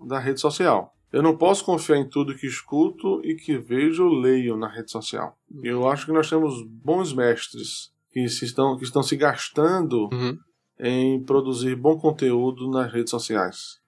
da 0.00 0.18
rede 0.18 0.40
social. 0.40 0.96
Eu 1.12 1.22
não 1.22 1.36
posso 1.36 1.62
confiar 1.62 1.98
em 1.98 2.08
tudo 2.08 2.34
que 2.34 2.46
escuto 2.46 3.20
e 3.22 3.34
que 3.34 3.58
vejo 3.58 4.06
ou 4.06 4.14
leio 4.14 4.56
na 4.56 4.66
rede 4.66 4.90
social. 4.90 5.38
Eu 5.62 5.86
acho 5.86 6.06
que 6.06 6.12
nós 6.12 6.30
temos 6.30 6.66
bons 6.66 7.12
mestres 7.12 7.92
que, 8.10 8.26
se 8.30 8.46
estão, 8.46 8.78
que 8.78 8.84
estão 8.84 9.02
se 9.02 9.14
gastando 9.14 10.08
uhum. 10.10 10.38
em 10.80 11.22
produzir 11.22 11.76
bom 11.76 11.98
conteúdo 11.98 12.66
nas 12.70 12.90
redes 12.90 13.10
sociais. 13.10 13.83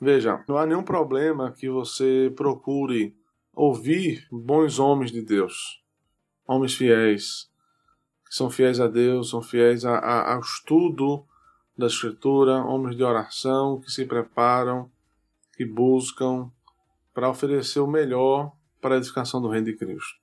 Veja, 0.00 0.42
não 0.48 0.56
há 0.56 0.64
nenhum 0.64 0.82
problema 0.82 1.52
que 1.52 1.68
você 1.68 2.32
procure 2.34 3.14
ouvir 3.54 4.26
bons 4.32 4.78
homens 4.78 5.12
de 5.12 5.20
Deus, 5.20 5.82
homens 6.46 6.74
fiéis, 6.74 7.50
que 8.26 8.34
são 8.34 8.48
fiéis 8.48 8.80
a 8.80 8.86
Deus, 8.86 9.28
são 9.28 9.42
fiéis 9.42 9.84
a, 9.84 9.98
a, 9.98 10.34
ao 10.34 10.40
estudo 10.40 11.26
da 11.76 11.86
Escritura, 11.86 12.64
homens 12.64 12.96
de 12.96 13.04
oração 13.04 13.78
que 13.80 13.90
se 13.90 14.06
preparam, 14.06 14.90
que 15.54 15.66
buscam 15.66 16.50
para 17.12 17.28
oferecer 17.28 17.80
o 17.80 17.86
melhor 17.86 18.52
para 18.80 18.94
a 18.94 18.98
edificação 18.98 19.42
do 19.42 19.48
Reino 19.48 19.66
de 19.66 19.76
Cristo. 19.76 20.18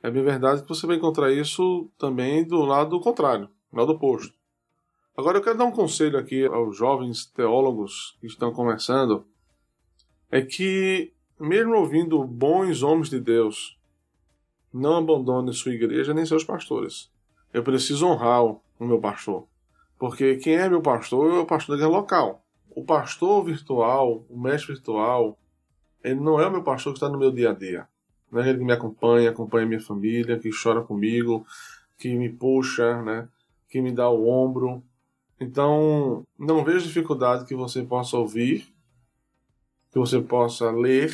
É 0.00 0.10
bem 0.10 0.22
verdade 0.22 0.62
que 0.62 0.68
você 0.68 0.86
vai 0.86 0.96
encontrar 0.96 1.32
isso 1.32 1.90
também 1.98 2.46
do 2.46 2.60
lado 2.64 3.00
contrário, 3.00 3.48
do 3.72 3.78
lado 3.78 3.92
oposto. 3.92 4.41
Agora 5.16 5.38
eu 5.38 5.42
quero 5.42 5.58
dar 5.58 5.64
um 5.64 5.72
conselho 5.72 6.18
aqui 6.18 6.46
aos 6.46 6.76
jovens 6.76 7.26
teólogos 7.26 8.16
que 8.20 8.26
estão 8.26 8.52
começando, 8.52 9.26
é 10.30 10.40
que 10.40 11.12
mesmo 11.38 11.74
ouvindo 11.74 12.24
bons 12.24 12.82
homens 12.82 13.10
de 13.10 13.20
Deus, 13.20 13.78
não 14.72 14.96
abandone 14.96 15.52
sua 15.52 15.72
igreja 15.72 16.14
nem 16.14 16.24
seus 16.24 16.44
pastores. 16.44 17.10
Eu 17.52 17.62
preciso 17.62 18.06
honrar 18.06 18.42
o 18.44 18.62
meu 18.80 18.98
pastor 18.98 19.46
Porque 19.98 20.36
quem 20.36 20.54
é 20.54 20.68
meu 20.68 20.80
pastor 20.80 21.34
é 21.34 21.38
o 21.40 21.46
pastor 21.46 21.76
da 21.76 21.82
igreja 21.82 21.98
local. 21.98 22.42
O 22.70 22.82
pastor 22.82 23.44
virtual, 23.44 24.24
o 24.30 24.40
mestre 24.40 24.72
virtual, 24.72 25.38
ele 26.02 26.20
não 26.20 26.40
é 26.40 26.46
o 26.46 26.50
meu 26.50 26.62
pastor 26.62 26.94
que 26.94 26.96
está 26.96 27.08
no 27.10 27.18
meu 27.18 27.30
dia 27.30 27.50
a 27.50 27.52
dia. 27.52 27.86
Não 28.30 28.40
é 28.40 28.48
ele 28.48 28.58
que 28.58 28.64
me 28.64 28.72
acompanha, 28.72 29.28
acompanha 29.28 29.66
minha 29.66 29.80
família, 29.80 30.38
que 30.38 30.48
chora 30.50 30.80
comigo, 30.80 31.44
que 31.98 32.16
me 32.16 32.30
puxa, 32.30 33.02
né? 33.02 33.28
que 33.68 33.80
me 33.80 33.92
dá 33.92 34.08
o 34.08 34.26
ombro. 34.26 34.82
Então, 35.42 36.24
não 36.38 36.62
vejo 36.62 36.86
dificuldade 36.86 37.46
que 37.46 37.54
você 37.54 37.82
possa 37.82 38.16
ouvir, 38.16 38.72
que 39.90 39.98
você 39.98 40.20
possa 40.20 40.70
ler, 40.70 41.12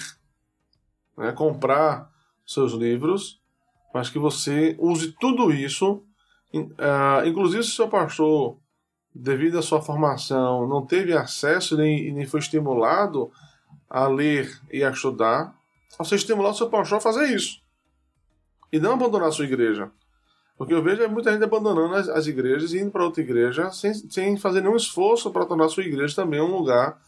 né? 1.17 1.33
comprar 1.33 2.13
seus 2.47 2.73
livros, 2.73 3.41
mas 3.95 4.11
que 4.11 4.19
você 4.19 4.77
use 4.79 5.13
tudo 5.19 5.51
isso, 5.51 6.03
uh, 6.53 7.27
inclusive 7.27 7.63
se 7.63 7.71
o 7.71 7.73
seu 7.73 7.89
pastor 7.89 8.59
devido 9.15 9.59
à 9.59 9.63
sua 9.63 9.81
formação, 9.81 10.69
não 10.69 10.85
teve 10.85 11.15
acesso 11.15 11.75
nem, 11.79 12.13
nem 12.13 12.27
foi 12.27 12.41
estimulado 12.41 13.33
a 13.89 14.07
ler 14.07 14.61
e 14.71 14.85
a 14.85 14.91
estudar, 14.91 15.57
você 15.99 16.17
estimular 16.17 16.51
o 16.51 16.55
seu 16.55 16.69
pastor 16.69 16.99
a 16.99 17.01
fazer 17.01 17.35
isso. 17.35 17.63
E 18.71 18.79
não 18.79 18.93
abandonar 18.93 19.29
a 19.29 19.33
sua 19.33 19.47
igreja. 19.47 19.91
Porque 20.59 20.75
eu 20.75 20.83
vejo 20.83 21.09
muita 21.09 21.33
gente 21.33 21.45
abandonando 21.45 21.95
as, 21.95 22.09
as 22.09 22.27
igrejas 22.27 22.73
e 22.73 22.81
indo 22.81 22.91
para 22.91 23.05
outra 23.05 23.23
igreja 23.23 23.71
sem, 23.71 23.95
sem 23.95 24.37
fazer 24.37 24.61
nenhum 24.61 24.77
esforço 24.77 25.31
para 25.31 25.47
tornar 25.47 25.67
a 25.67 25.69
sua 25.69 25.85
igreja 25.85 26.17
também 26.17 26.41
um 26.41 26.57
lugar 26.57 27.01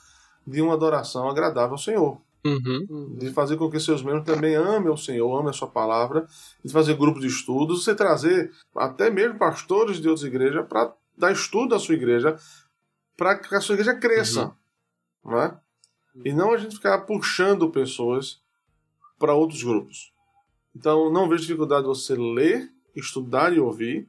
de 0.47 0.63
uma 0.63 0.75
adoração 0.75 1.29
agradável 1.29 1.73
ao 1.73 1.79
Senhor. 1.79 2.21
Uhum. 2.45 3.17
De 3.19 3.31
fazer 3.33 3.57
com 3.57 3.69
que 3.69 3.81
seus 3.81 4.03
membros 4.03 4.25
também 4.25 4.55
amem 4.55 4.91
o 4.91 4.97
Senhor, 4.97 5.37
amem 5.37 5.51
a 5.51 5.53
sua 5.53 5.69
palavra, 5.69 6.27
de 6.65 6.73
fazer 6.73 6.97
grupos 6.97 7.23
de 7.23 7.27
estudos, 7.27 7.85
você 7.85 7.95
trazer 7.95 8.53
até 8.75 9.11
mesmo 9.11 9.37
pastores 9.37 10.01
de 10.01 10.09
outras 10.09 10.27
igrejas 10.27 10.65
para 10.67 10.95
dar 11.19 11.33
estudo 11.33 11.75
à 11.75 11.79
sua 11.79 11.97
igreja 11.97 12.39
para 13.17 13.37
que 13.37 13.55
a 13.55 13.61
sua 13.61 13.75
igreja 13.75 13.95
cresça. 13.97 14.55
Uhum. 15.25 15.33
Né? 15.33 15.59
E 16.25 16.33
não 16.33 16.55
a 16.55 16.57
gente 16.57 16.77
ficar 16.77 16.99
puxando 17.01 17.69
pessoas 17.71 18.41
para 19.19 19.35
outros 19.35 19.63
grupos. 19.63 20.13
Então, 20.75 21.13
não 21.13 21.29
vejo 21.29 21.43
dificuldade 21.43 21.87
você 21.87 22.15
ler, 22.15 22.73
estudar 22.94 23.53
e 23.53 23.61
ouvir. 23.61 24.07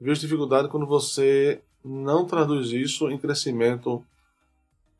Vejo 0.00 0.20
dificuldade 0.20 0.68
quando 0.68 0.86
você 0.86 1.60
não 1.84 2.24
traduz 2.24 2.70
isso 2.70 3.10
em 3.10 3.18
crescimento 3.18 4.04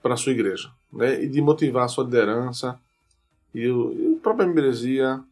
para 0.03 0.15
a 0.15 0.17
sua 0.17 0.33
igreja. 0.33 0.71
Né? 0.93 1.25
E 1.25 1.29
de 1.29 1.41
motivar 1.41 1.85
a 1.85 1.89
sua 1.89 2.05
liderança 2.05 2.79
e, 3.55 3.67
a 3.67 4.21
própria 4.23 4.47
membresia 4.47 5.23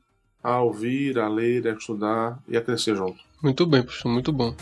a 0.42 0.60
ouvir, 0.60 1.18
a 1.18 1.28
ler, 1.28 1.68
a 1.68 1.72
estudar 1.72 2.42
e 2.48 2.56
a 2.56 2.62
crescer 2.62 2.96
junto. 2.96 3.18
Muito 3.42 3.64
bem, 3.66 3.82
professor, 3.82 4.08
muito 4.08 4.32
bom. 4.32 4.54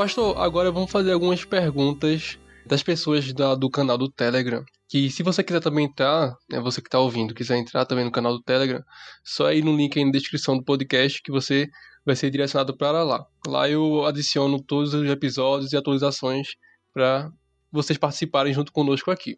Pastor, 0.00 0.34
agora 0.38 0.72
vamos 0.72 0.90
fazer 0.90 1.12
algumas 1.12 1.44
perguntas 1.44 2.38
das 2.64 2.82
pessoas 2.82 3.34
da, 3.34 3.54
do 3.54 3.68
canal 3.68 3.98
do 3.98 4.10
Telegram. 4.10 4.64
Que 4.88 5.10
se 5.10 5.22
você 5.22 5.44
quiser 5.44 5.60
também 5.60 5.84
entrar, 5.84 6.34
né, 6.48 6.58
você 6.58 6.80
que 6.80 6.88
está 6.88 6.98
ouvindo, 6.98 7.34
quiser 7.34 7.58
entrar 7.58 7.84
também 7.84 8.06
no 8.06 8.10
canal 8.10 8.32
do 8.32 8.42
Telegram, 8.42 8.82
só 9.22 9.52
ir 9.52 9.62
no 9.62 9.76
link 9.76 9.98
aí 9.98 10.04
na 10.06 10.10
descrição 10.10 10.56
do 10.56 10.64
podcast 10.64 11.22
que 11.22 11.30
você 11.30 11.68
vai 12.02 12.16
ser 12.16 12.30
direcionado 12.30 12.74
para 12.74 13.02
lá. 13.02 13.26
Lá 13.46 13.68
eu 13.68 14.06
adiciono 14.06 14.58
todos 14.58 14.94
os 14.94 15.06
episódios 15.06 15.70
e 15.74 15.76
atualizações 15.76 16.48
para 16.94 17.30
vocês 17.70 17.98
participarem 17.98 18.54
junto 18.54 18.72
conosco 18.72 19.10
aqui. 19.10 19.36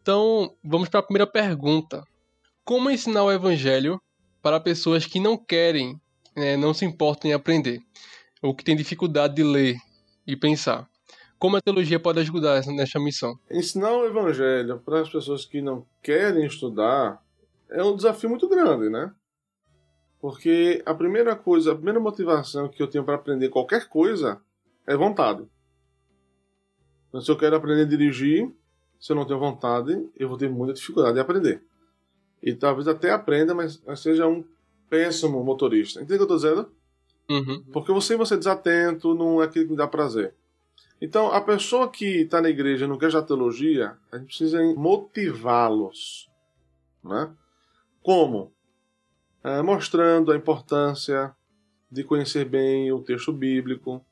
Então, 0.00 0.54
vamos 0.62 0.88
para 0.88 1.00
a 1.00 1.02
primeira 1.02 1.26
pergunta. 1.26 2.04
Como 2.64 2.88
ensinar 2.88 3.24
o 3.24 3.32
evangelho 3.32 4.00
para 4.40 4.60
pessoas 4.60 5.06
que 5.06 5.18
não 5.18 5.36
querem, 5.36 6.00
né, 6.36 6.56
não 6.56 6.72
se 6.72 6.84
importam 6.84 7.28
em 7.28 7.34
aprender, 7.34 7.80
ou 8.40 8.54
que 8.54 8.62
têm 8.62 8.76
dificuldade 8.76 9.34
de 9.34 9.42
ler 9.42 9.76
e 10.28 10.36
pensar. 10.36 10.86
Como 11.38 11.56
a 11.56 11.60
teologia 11.60 11.98
pode 11.98 12.20
ajudar 12.20 12.60
nessa 12.66 13.00
missão? 13.00 13.38
Ensinar 13.50 13.92
o 13.92 14.04
evangelho 14.04 14.78
para 14.80 15.00
as 15.00 15.08
pessoas 15.08 15.46
que 15.46 15.62
não 15.62 15.86
querem 16.02 16.44
estudar 16.44 17.18
é 17.70 17.82
um 17.82 17.96
desafio 17.96 18.28
muito 18.28 18.46
grande, 18.46 18.90
né? 18.90 19.10
Porque 20.20 20.82
a 20.84 20.92
primeira 20.92 21.34
coisa, 21.34 21.72
a 21.72 21.74
primeira 21.74 21.98
motivação 21.98 22.68
que 22.68 22.82
eu 22.82 22.88
tenho 22.88 23.04
para 23.04 23.14
aprender 23.14 23.48
qualquer 23.48 23.88
coisa 23.88 24.40
é 24.86 24.96
vontade. 24.96 25.46
Então, 27.08 27.20
se 27.20 27.30
eu 27.30 27.38
quero 27.38 27.56
aprender 27.56 27.82
a 27.82 27.88
dirigir, 27.88 28.52
se 29.00 29.12
eu 29.12 29.16
não 29.16 29.24
tenho 29.24 29.38
vontade, 29.38 30.10
eu 30.16 30.28
vou 30.28 30.36
ter 30.36 30.50
muita 30.50 30.74
dificuldade 30.74 31.14
de 31.14 31.20
aprender. 31.20 31.62
E 32.42 32.52
talvez 32.52 32.86
até 32.86 33.12
aprenda, 33.12 33.54
mas 33.54 33.80
seja 33.96 34.26
um 34.26 34.44
péssimo 34.90 35.42
motorista. 35.42 36.00
Entende 36.00 36.22
o 36.22 36.26
que 36.26 36.32
eu 36.32 36.36
estou 36.36 36.50
dizendo? 36.50 36.77
Uhum. 37.28 37.62
Porque 37.72 37.92
você 37.92 38.16
você 38.16 38.36
desatento, 38.36 39.14
não 39.14 39.42
é 39.42 39.44
aquilo 39.44 39.66
que 39.66 39.70
me 39.72 39.76
dá 39.76 39.86
prazer. 39.86 40.34
Então, 41.00 41.30
a 41.32 41.40
pessoa 41.40 41.88
que 41.88 42.22
está 42.22 42.40
na 42.40 42.48
igreja 42.48 42.84
e 42.84 42.88
não 42.88 42.98
quer 42.98 43.10
já 43.10 43.22
teologia, 43.22 43.96
a 44.10 44.18
gente 44.18 44.28
precisa 44.28 44.60
motivá-los. 44.74 46.28
Né? 47.04 47.30
Como? 48.02 48.52
É, 49.44 49.62
mostrando 49.62 50.32
a 50.32 50.36
importância 50.36 51.32
de 51.90 52.02
conhecer 52.02 52.44
bem 52.44 52.90
o 52.92 53.00
texto 53.00 53.32
bíblico, 53.32 54.04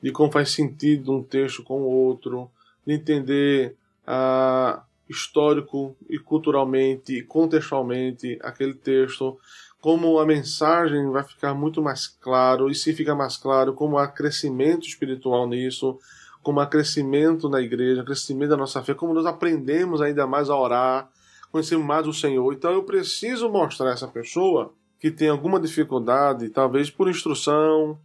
de 0.00 0.12
como 0.12 0.30
faz 0.30 0.50
sentido 0.50 1.12
um 1.12 1.22
texto 1.22 1.62
com 1.62 1.82
o 1.82 1.86
outro, 1.86 2.50
de 2.86 2.94
entender 2.94 3.76
ah, 4.06 4.84
histórico 5.08 5.96
e 6.08 6.18
culturalmente 6.18 7.16
e 7.16 7.22
contextualmente 7.22 8.38
aquele 8.42 8.74
texto, 8.74 9.38
como 9.82 10.20
a 10.20 10.24
mensagem 10.24 11.10
vai 11.10 11.24
ficar 11.24 11.54
muito 11.54 11.82
mais 11.82 12.06
claro, 12.06 12.70
e 12.70 12.74
se 12.74 12.94
fica 12.94 13.16
mais 13.16 13.36
claro, 13.36 13.74
como 13.74 13.98
há 13.98 14.06
crescimento 14.06 14.86
espiritual 14.86 15.44
nisso, 15.48 15.98
como 16.40 16.60
há 16.60 16.66
crescimento 16.66 17.48
na 17.48 17.60
igreja, 17.60 18.04
crescimento 18.04 18.50
da 18.50 18.56
nossa 18.56 18.80
fé, 18.80 18.94
como 18.94 19.12
nós 19.12 19.26
aprendemos 19.26 20.00
ainda 20.00 20.24
mais 20.24 20.48
a 20.48 20.56
orar, 20.56 21.10
conhecemos 21.50 21.84
mais 21.84 22.06
o 22.06 22.12
Senhor. 22.12 22.52
Então 22.52 22.70
eu 22.70 22.84
preciso 22.84 23.50
mostrar 23.50 23.90
a 23.90 23.92
essa 23.92 24.06
pessoa 24.06 24.72
que 25.00 25.10
tem 25.10 25.28
alguma 25.28 25.58
dificuldade, 25.58 26.48
talvez 26.50 26.88
por 26.88 27.08
instrução, 27.08 27.98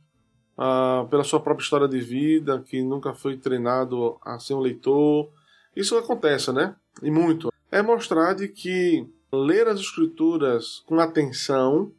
ah, 0.57 1.05
pela 1.11 1.23
sua 1.23 1.39
própria 1.39 1.63
história 1.63 1.87
de 1.87 1.99
vida, 1.99 2.59
que 2.67 2.81
nunca 2.81 3.13
foi 3.13 3.37
treinado 3.37 4.17
a 4.25 4.39
ser 4.39 4.55
um 4.55 4.61
leitor. 4.61 5.29
Isso 5.75 5.95
acontece, 5.95 6.51
né? 6.51 6.75
E 7.03 7.11
muito. 7.11 7.53
É 7.71 7.83
mostrar 7.83 8.33
de 8.33 8.47
que 8.47 9.07
ler 9.37 9.67
as 9.67 9.79
escrituras 9.79 10.83
com 10.85 10.99
atenção, 10.99 11.91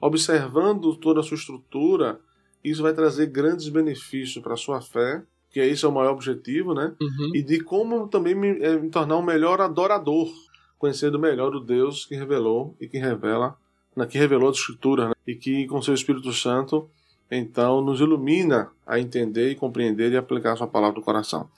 observando 0.00 0.96
toda 0.96 1.20
a 1.20 1.22
sua 1.22 1.36
estrutura, 1.36 2.20
isso 2.64 2.82
vai 2.82 2.92
trazer 2.92 3.26
grandes 3.26 3.68
benefícios 3.68 4.42
para 4.42 4.54
a 4.54 4.56
sua 4.56 4.80
fé, 4.80 5.22
que 5.50 5.60
esse 5.60 5.84
é 5.84 5.88
o 5.88 5.92
maior 5.92 6.12
objetivo, 6.12 6.74
né? 6.74 6.94
Uhum. 7.00 7.30
E 7.34 7.42
de 7.42 7.60
como 7.60 8.08
também 8.08 8.34
me, 8.34 8.58
é, 8.60 8.76
me, 8.76 8.88
tornar 8.88 9.16
um 9.18 9.22
melhor 9.22 9.60
adorador, 9.60 10.32
conhecendo 10.78 11.18
melhor 11.18 11.54
o 11.54 11.60
Deus 11.60 12.06
que 12.06 12.14
revelou 12.14 12.76
e 12.80 12.88
que 12.88 12.98
revela, 12.98 13.56
né, 13.94 14.06
que 14.06 14.18
revelou 14.18 14.48
as 14.48 14.56
escrituras, 14.56 15.08
né? 15.08 15.14
e 15.26 15.34
que 15.34 15.66
com 15.66 15.82
seu 15.82 15.94
Espírito 15.94 16.32
Santo, 16.32 16.88
então, 17.30 17.80
nos 17.80 17.98
ilumina 17.98 18.70
a 18.86 19.00
entender 19.00 19.50
e 19.50 19.54
compreender 19.54 20.12
e 20.12 20.16
aplicar 20.18 20.52
a 20.52 20.56
sua 20.56 20.66
palavra 20.66 20.98
no 20.98 21.04
coração. 21.04 21.48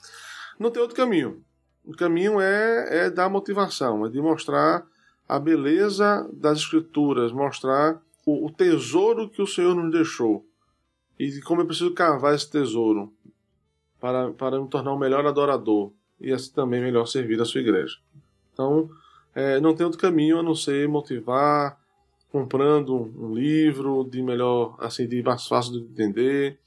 Não 0.57 0.71
tem 0.71 0.81
outro 0.81 0.95
caminho. 0.95 1.43
O 1.83 1.91
caminho 1.91 2.39
é, 2.39 3.05
é 3.05 3.09
dar 3.09 3.29
motivação, 3.29 4.05
é 4.05 4.09
de 4.09 4.21
mostrar 4.21 4.85
a 5.27 5.39
beleza 5.39 6.29
das 6.33 6.59
Escrituras, 6.59 7.31
mostrar 7.31 8.01
o, 8.25 8.45
o 8.45 8.51
tesouro 8.51 9.29
que 9.29 9.41
o 9.41 9.47
Senhor 9.47 9.75
nos 9.75 9.91
deixou 9.91 10.45
e 11.19 11.39
como 11.41 11.61
eu 11.61 11.65
preciso 11.65 11.93
cavar 11.93 12.35
esse 12.35 12.49
tesouro 12.49 13.11
para, 13.99 14.31
para 14.31 14.59
me 14.61 14.67
tornar 14.67 14.93
um 14.93 14.99
melhor 14.99 15.25
adorador 15.25 15.91
e 16.19 16.31
assim 16.31 16.51
também 16.53 16.81
melhor 16.81 17.05
servir 17.05 17.41
a 17.41 17.45
sua 17.45 17.61
igreja. 17.61 17.97
Então, 18.53 18.89
é, 19.33 19.59
não 19.59 19.75
tem 19.75 19.85
outro 19.85 19.99
caminho 19.99 20.39
a 20.39 20.43
não 20.43 20.55
ser 20.55 20.87
motivar, 20.87 21.77
comprando 22.31 22.95
um 23.17 23.33
livro 23.33 24.03
de 24.09 24.21
melhor, 24.21 24.75
assim, 24.79 25.07
de 25.07 25.23
mais 25.23 25.47
fácil 25.47 25.73
de 25.73 25.79
entender, 25.79 26.59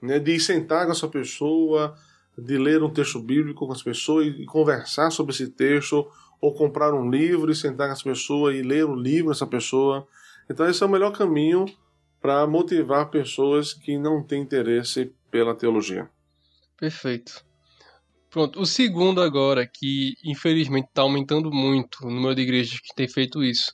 né, 0.00 0.18
de 0.18 0.38
sentar 0.40 0.86
com 0.86 0.92
essa 0.92 1.08
pessoa, 1.08 1.96
de 2.36 2.58
ler 2.58 2.82
um 2.82 2.90
texto 2.90 3.20
bíblico 3.20 3.66
com 3.66 3.72
as 3.72 3.82
pessoas 3.82 4.26
e 4.26 4.44
conversar 4.44 5.10
sobre 5.10 5.32
esse 5.32 5.48
texto, 5.48 6.08
ou 6.42 6.52
comprar 6.52 6.92
um 6.92 7.08
livro 7.08 7.52
e 7.52 7.54
sentar 7.54 7.86
com 7.86 7.92
essa 7.92 8.02
pessoa 8.02 8.52
e 8.52 8.62
ler 8.62 8.84
o 8.84 8.96
livro 8.96 9.30
dessa 9.30 9.46
pessoa. 9.46 10.06
Então 10.50 10.68
esse 10.68 10.82
é 10.82 10.86
o 10.86 10.90
melhor 10.90 11.12
caminho 11.12 11.64
para 12.20 12.44
motivar 12.48 13.10
pessoas 13.10 13.72
que 13.72 13.96
não 13.96 14.22
têm 14.22 14.42
interesse 14.42 15.14
pela 15.30 15.54
teologia. 15.54 16.10
Perfeito. 16.76 17.44
Pronto, 18.28 18.60
o 18.60 18.66
segundo 18.66 19.22
agora, 19.22 19.66
que 19.66 20.14
infelizmente 20.24 20.88
está 20.88 21.02
aumentando 21.02 21.52
muito 21.52 22.04
no 22.04 22.10
número 22.10 22.34
de 22.34 22.42
igrejas 22.42 22.80
que 22.80 22.94
tem 22.94 23.06
feito 23.06 23.44
isso, 23.44 23.72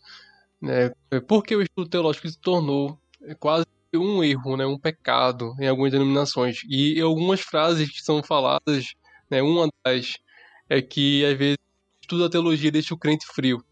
né? 0.61 0.92
É 1.11 1.20
porque 1.20 1.57
o 1.57 1.62
estudo 1.62 1.88
teológico 1.88 2.28
se 2.28 2.38
tornou 2.38 2.98
quase 3.38 3.64
um 3.94 4.22
erro, 4.22 4.57
né, 4.57 4.66
um 4.66 4.78
pecado 4.78 5.54
em 5.59 5.66
algumas 5.68 5.92
denominações. 5.92 6.61
E 6.68 7.00
algumas 7.00 7.40
frases 7.40 7.90
que 7.90 8.02
são 8.02 8.22
faladas, 8.22 8.92
né, 9.31 9.40
uma 9.40 9.68
das 9.85 10.18
é 10.68 10.83
que 10.83 11.24
às 11.24 11.38
vezes 11.38 11.59
estuda 12.09 12.27
a 12.27 12.31
teologia 12.31 12.73
deixa 12.73 12.94
o 12.94 12.99
crente 12.99 13.27
frio. 13.27 13.62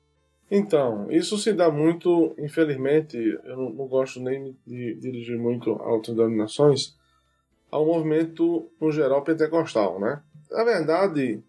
Então, 0.50 1.10
isso 1.10 1.38
se 1.38 1.52
dá 1.52 1.70
muito, 1.70 2.34
infelizmente, 2.38 3.16
eu 3.16 3.56
não, 3.56 3.70
não 3.70 3.88
gosto 3.88 4.20
nem 4.20 4.54
de 4.64 4.94
dirigir 4.94 5.38
muito 5.38 5.72
a 5.72 5.90
outras 5.90 6.14
denominações, 6.14 6.94
ao 7.70 7.84
movimento, 7.84 8.70
no 8.80 8.92
geral, 8.92 9.24
pentecostal, 9.24 9.98
né? 9.98 10.22
Na 10.50 10.62
verdade, 10.62 11.42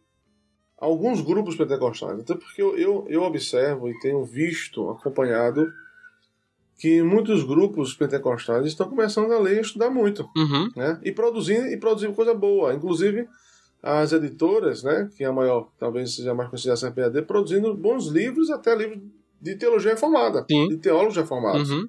alguns 0.77 1.21
grupos 1.21 1.55
pentecostais, 1.55 2.21
até 2.21 2.33
porque 2.33 2.59
eu, 2.59 2.75
eu, 2.75 3.05
eu 3.07 3.21
observo 3.21 3.87
e 3.87 3.99
tenho 3.99 4.23
visto, 4.23 4.89
acompanhado, 4.89 5.71
que 6.79 7.03
muitos 7.03 7.43
grupos 7.43 7.93
pentecostais 7.93 8.65
estão 8.65 8.89
começando 8.89 9.31
a 9.31 9.39
ler 9.39 9.57
e 9.57 9.61
estudar 9.61 9.91
muito, 9.91 10.27
uhum. 10.35 10.71
né? 10.75 10.99
E 11.03 11.11
produzindo, 11.11 11.67
e 11.67 11.77
produzindo 11.77 12.13
coisa 12.13 12.33
boa. 12.33 12.73
Inclusive, 12.73 13.27
as 13.81 14.11
editoras, 14.11 14.83
né, 14.83 15.09
que 15.15 15.23
é 15.23 15.27
a 15.27 15.31
maior, 15.31 15.69
talvez 15.79 16.15
seja 16.15 16.33
mais 16.33 16.49
conhecida 16.49 16.73
a 16.73 16.77
CPAD, 16.77 17.21
produzindo 17.23 17.73
bons 17.75 18.07
livros, 18.07 18.49
até 18.49 18.75
livros 18.75 19.01
de 19.39 19.55
teologia 19.55 19.91
reformada, 19.91 20.45
Sim. 20.49 20.67
de 20.67 20.77
teólogos 20.77 21.15
reformados. 21.15 21.69
Uhum. 21.69 21.87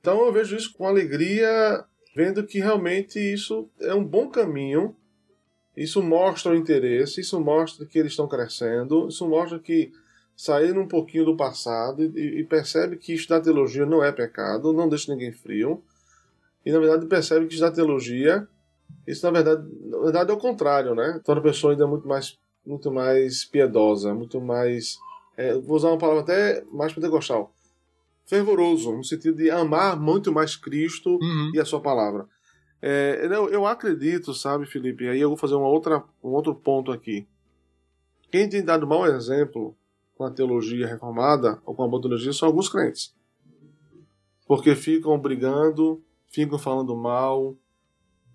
Então 0.00 0.24
eu 0.26 0.32
vejo 0.32 0.56
isso 0.56 0.72
com 0.74 0.86
alegria, 0.86 1.84
vendo 2.14 2.44
que 2.44 2.58
realmente 2.58 3.18
isso 3.18 3.66
é 3.80 3.94
um 3.94 4.04
bom 4.04 4.28
caminho, 4.28 4.94
isso 5.76 6.02
mostra 6.02 6.52
o 6.52 6.56
interesse, 6.56 7.20
isso 7.20 7.40
mostra 7.40 7.86
que 7.86 7.98
eles 7.98 8.12
estão 8.12 8.28
crescendo, 8.28 9.08
isso 9.08 9.26
mostra 9.26 9.58
que 9.58 9.92
saíram 10.36 10.82
um 10.82 10.88
pouquinho 10.88 11.24
do 11.24 11.36
passado 11.36 12.02
e, 12.02 12.40
e 12.40 12.44
percebe 12.44 12.96
que 12.96 13.14
estudar 13.14 13.40
teologia 13.40 13.86
não 13.86 14.02
é 14.02 14.12
pecado, 14.12 14.72
não 14.72 14.88
deixa 14.88 15.12
ninguém 15.12 15.32
frio, 15.32 15.82
e 16.66 16.72
na 16.72 16.78
verdade 16.78 17.06
percebe 17.06 17.46
que 17.46 17.54
estudar 17.54 17.72
teologia 17.72 18.46
isso, 19.06 19.24
na 19.26 19.32
verdade, 19.32 19.68
na 19.86 19.98
verdade 19.98 20.30
é 20.30 20.34
o 20.34 20.38
contrário, 20.38 20.94
né? 20.94 21.20
Torna 21.24 21.40
a 21.40 21.44
pessoa 21.44 21.72
ainda 21.72 21.86
muito 21.86 22.06
mais, 22.08 22.38
muito 22.66 22.90
mais 22.90 23.44
piedosa, 23.44 24.14
muito 24.14 24.40
mais. 24.40 24.98
É, 25.36 25.54
vou 25.54 25.76
usar 25.76 25.88
uma 25.88 25.98
palavra 25.98 26.22
até 26.22 26.64
mais 26.72 26.92
pentecostal. 26.92 27.52
Fervoroso, 28.26 28.92
no 28.96 29.04
sentido 29.04 29.36
de 29.36 29.50
amar 29.50 30.00
muito 30.00 30.32
mais 30.32 30.56
Cristo 30.56 31.18
Uhum. 31.20 31.50
e 31.54 31.60
a 31.60 31.64
sua 31.64 31.80
palavra. 31.80 32.26
É, 32.80 33.26
eu, 33.30 33.48
eu 33.50 33.66
acredito, 33.66 34.32
sabe, 34.34 34.64
Felipe? 34.66 35.08
Aí 35.08 35.20
eu 35.20 35.28
vou 35.28 35.36
fazer 35.36 35.54
uma 35.54 35.68
outra, 35.68 36.02
um 36.22 36.30
outro 36.30 36.54
ponto 36.54 36.90
aqui. 36.92 37.26
Quem 38.30 38.48
tem 38.48 38.64
dado 38.64 38.86
mau 38.86 39.06
exemplo 39.06 39.76
com 40.16 40.24
a 40.24 40.30
teologia 40.30 40.86
reformada 40.86 41.60
ou 41.66 41.74
com 41.74 41.82
a 41.84 41.88
boa 41.88 42.00
teologia 42.00 42.32
são 42.32 42.48
alguns 42.48 42.68
crentes. 42.68 43.14
Porque 44.46 44.74
ficam 44.74 45.18
brigando, 45.18 46.02
ficam 46.28 46.58
falando 46.58 46.94
mal, 46.96 47.56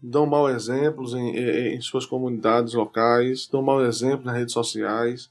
dão 0.01 0.25
mau 0.25 0.49
exemplos 0.49 1.13
em, 1.13 1.35
em, 1.75 1.81
suas 1.81 2.05
comunidades 2.05 2.73
locais, 2.73 3.47
dão 3.47 3.61
mau 3.61 3.83
exemplo 3.83 4.25
nas 4.25 4.35
redes 4.35 4.53
sociais, 4.53 5.29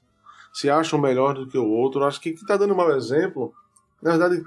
se 0.52 0.68
acham 0.68 0.98
melhor 0.98 1.34
do 1.34 1.46
que 1.46 1.58
o 1.58 1.68
outro. 1.68 2.04
Acho 2.04 2.20
que 2.20 2.32
quem 2.32 2.42
está 2.42 2.56
dando 2.56 2.74
mau 2.74 2.90
exemplo, 2.90 3.52
na 4.02 4.10
verdade, 4.10 4.42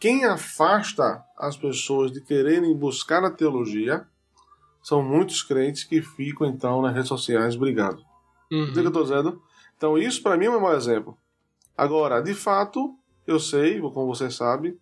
quem 0.00 0.24
afasta 0.24 1.24
as 1.38 1.56
pessoas 1.56 2.12
de 2.12 2.20
quererem 2.20 2.74
buscar 2.74 3.24
a 3.24 3.30
teologia 3.30 4.06
são 4.82 5.02
muitos 5.02 5.42
crentes 5.42 5.84
que 5.84 6.00
ficam 6.00 6.46
então 6.46 6.80
nas 6.80 6.94
redes 6.94 7.08
sociais 7.08 7.56
brigando. 7.56 8.04
Uhum. 8.50 8.64
O 8.64 8.72
que 8.72 8.78
eu 8.78 8.86
estou 8.86 9.02
dizendo? 9.02 9.42
Então, 9.76 9.98
isso 9.98 10.22
para 10.22 10.36
mim 10.36 10.46
é 10.46 10.50
um 10.50 10.60
mau 10.60 10.74
exemplo. 10.74 11.16
Agora, 11.76 12.20
de 12.20 12.32
fato, 12.34 12.94
eu 13.26 13.40
sei, 13.40 13.80
como 13.80 14.06
você 14.06 14.30
sabe, 14.30 14.78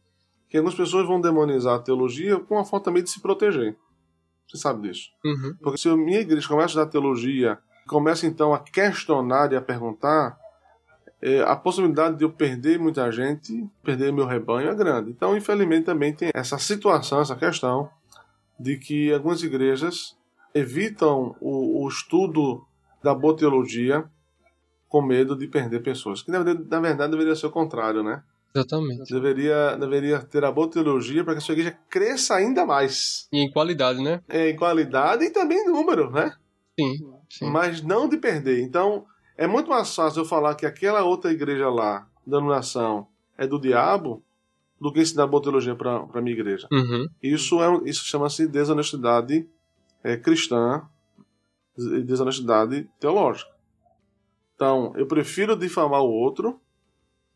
que 0.49 0.59
algumas 0.59 0.77
pessoas 0.77 1.07
vão 1.07 1.21
demonizar 1.21 1.75
a 1.77 1.83
teologia 1.83 2.39
com 2.39 2.59
a 2.59 2.65
falta 2.65 2.85
também 2.85 3.03
de 3.03 3.11
se 3.11 3.21
proteger. 3.21 3.77
Você 4.49 4.59
sabe 4.59 4.89
disso. 4.89 5.11
Uhum. 5.25 5.57
Porque 5.63 5.79
se 5.79 5.89
a 5.89 5.97
minha 5.97 6.21
igreja 6.21 6.47
começa 6.47 6.65
a 6.65 6.69
estudar 6.69 6.87
teologia, 6.87 7.59
começa 7.87 8.27
então 8.27 8.53
a 8.53 8.59
questionar 8.59 9.53
e 9.53 9.57
a 9.57 9.61
perguntar, 9.61 10.39
é, 11.21 11.41
a 11.43 11.57
possibilidade 11.57 12.17
de 12.17 12.25
eu 12.25 12.31
perder 12.31 12.79
muita 12.79 13.11
gente, 13.11 13.67
perder 13.83 14.13
meu 14.13 14.27
rebanho 14.27 14.69
é 14.69 14.75
grande. 14.75 15.11
Então, 15.11 15.37
infelizmente, 15.37 15.87
também 15.87 16.13
tem 16.13 16.31
essa 16.35 16.59
situação, 16.59 17.21
essa 17.21 17.37
questão, 17.37 17.89
de 18.59 18.77
que 18.77 19.13
algumas 19.13 19.43
igrejas 19.43 20.17
evitam 20.55 21.35
o, 21.41 21.85
o 21.85 21.89
estudo 21.89 22.65
da 23.03 23.15
boa 23.15 23.37
teologia 23.37 24.05
com 24.89 25.03
medo 25.03 25.37
de 25.37 25.49
perder 25.49 25.83
pessoas. 25.83 26.23
Que 26.23 26.31
na 26.31 26.39
verdade, 26.41 26.69
na 26.71 26.81
verdade 26.81 27.11
deveria 27.11 27.35
ser 27.35 27.47
o 27.47 27.51
contrário, 27.51 28.03
né? 28.03 28.23
Exatamente. 28.55 29.13
Deveria, 29.13 29.77
deveria 29.77 30.21
ter 30.21 30.45
a 30.45 30.53
boa 30.53 30.71
teologia 30.71 31.25
para 31.25 31.35
que 31.35 31.39
a 31.39 31.41
sua 31.41 31.55
igreja 31.55 31.77
cresça 31.91 32.37
ainda 32.37 32.65
mais. 32.65 33.27
E 33.33 33.39
em 33.39 33.51
qualidade, 33.51 34.01
né? 34.01 34.23
É, 34.29 34.51
em 34.51 34.57
qualidade 34.57 35.25
e 35.25 35.31
também 35.31 35.59
em 35.59 35.67
número, 35.67 36.11
né? 36.11 36.37
Sim. 36.79 36.95
sim. 37.29 37.51
Mas 37.51 37.83
não 37.83 38.09
de 38.09 38.17
perder. 38.17 38.63
Então, 38.63 39.07
é 39.37 39.47
muito 39.47 39.69
mais 39.69 39.93
fácil 39.93 40.21
eu 40.21 40.25
falar 40.25 40.55
que 40.55 40.65
aquela 40.65 41.03
outra 41.03 41.33
igreja 41.33 41.69
lá, 41.69 42.09
denominação, 42.25 43.09
é 43.37 43.45
do 43.47 43.61
diabo, 43.61 44.23
do 44.81 44.93
que 44.93 45.01
ensinar 45.01 45.27
boa 45.27 45.43
teologia 45.43 45.75
para 45.75 46.07
a 46.13 46.21
minha 46.21 46.37
igreja. 46.37 46.69
Uhum. 46.71 47.09
Isso, 47.21 47.61
é, 47.61 47.81
isso 47.89 48.05
chama-se 48.05 48.47
desonestidade 48.47 49.49
é, 50.03 50.17
cristã, 50.17 50.83
desonestidade 51.77 52.89
teológica. 53.01 53.51
Então, 54.55 54.93
eu 54.97 55.07
prefiro 55.07 55.57
difamar 55.57 56.03
o 56.03 56.11
outro 56.11 56.61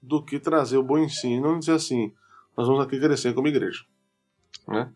do 0.02 0.22
que 0.22 0.38
trazer 0.38 0.76
o 0.76 0.82
bom 0.82 0.98
ensino 0.98 1.56
e 1.56 1.58
dizer 1.58 1.72
assim: 1.72 2.12
nós 2.56 2.66
vamos 2.66 2.82
aqui 2.82 2.98
crescer 2.98 3.34
como 3.34 3.48
igreja. 3.48 3.84
Né? 4.66 4.90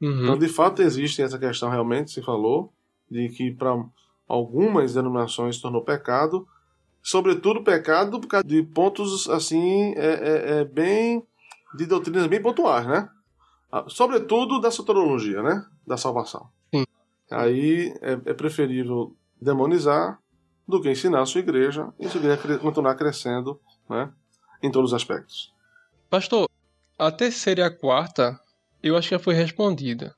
Uhum. 0.00 0.22
Então, 0.22 0.38
de 0.38 0.48
fato, 0.48 0.82
existe 0.82 1.22
essa 1.22 1.38
questão 1.38 1.70
realmente, 1.70 2.10
se 2.10 2.22
falou, 2.22 2.72
de 3.10 3.28
que 3.28 3.52
para 3.52 3.74
algumas 4.28 4.94
denominações 4.94 5.56
se 5.56 5.62
tornou 5.62 5.82
pecado, 5.82 6.46
sobretudo 7.02 7.62
pecado 7.62 8.20
por 8.20 8.26
causa 8.26 8.46
de 8.46 8.62
pontos 8.62 9.28
assim, 9.28 9.94
é, 9.96 10.06
é, 10.06 10.60
é 10.60 10.64
bem 10.64 11.22
de 11.76 11.86
doutrinas 11.86 12.26
bem 12.26 12.40
pontuais, 12.40 12.86
né? 12.86 13.08
Sobretudo 13.88 14.60
da 14.60 14.70
soterologia, 14.70 15.42
né? 15.42 15.66
Da 15.86 15.96
salvação. 15.96 16.48
Sim. 16.72 16.84
Aí 17.30 17.92
é, 18.00 18.12
é 18.12 18.34
preferível 18.34 19.14
demonizar 19.40 20.18
do 20.66 20.80
que 20.80 20.90
ensinar 20.90 21.20
a 21.20 21.26
sua 21.26 21.40
igreja 21.40 21.92
e 21.98 22.06
a 22.06 22.08
sua 22.08 22.20
igreja 22.20 22.58
continuar 22.58 22.94
crescendo, 22.94 23.60
né? 23.88 24.12
Em 24.64 24.70
todos 24.70 24.92
os 24.92 24.94
aspectos. 24.94 25.52
Pastor, 26.08 26.48
a 26.98 27.10
terceira 27.10 27.60
e 27.60 27.64
a 27.64 27.70
quarta, 27.70 28.40
eu 28.82 28.96
acho 28.96 29.08
que 29.08 29.14
já 29.14 29.18
foi 29.18 29.34
respondida. 29.34 30.14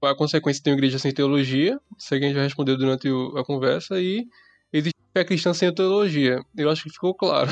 Qual 0.00 0.10
a 0.10 0.16
consequência 0.16 0.62
de 0.62 0.70
uma 0.70 0.76
igreja 0.76 0.98
sem 0.98 1.12
teologia? 1.12 1.78
Isso 1.98 2.14
aí 2.14 2.20
a 2.20 2.26
gente 2.26 2.36
já 2.36 2.42
respondeu 2.42 2.78
durante 2.78 3.06
a 3.36 3.44
conversa. 3.44 4.00
E 4.00 4.26
existe 4.72 4.96
fé 5.12 5.24
cristã 5.24 5.52
sem 5.52 5.74
teologia. 5.74 6.40
Eu 6.56 6.70
acho 6.70 6.84
que 6.84 6.90
ficou 6.90 7.14
claro. 7.14 7.50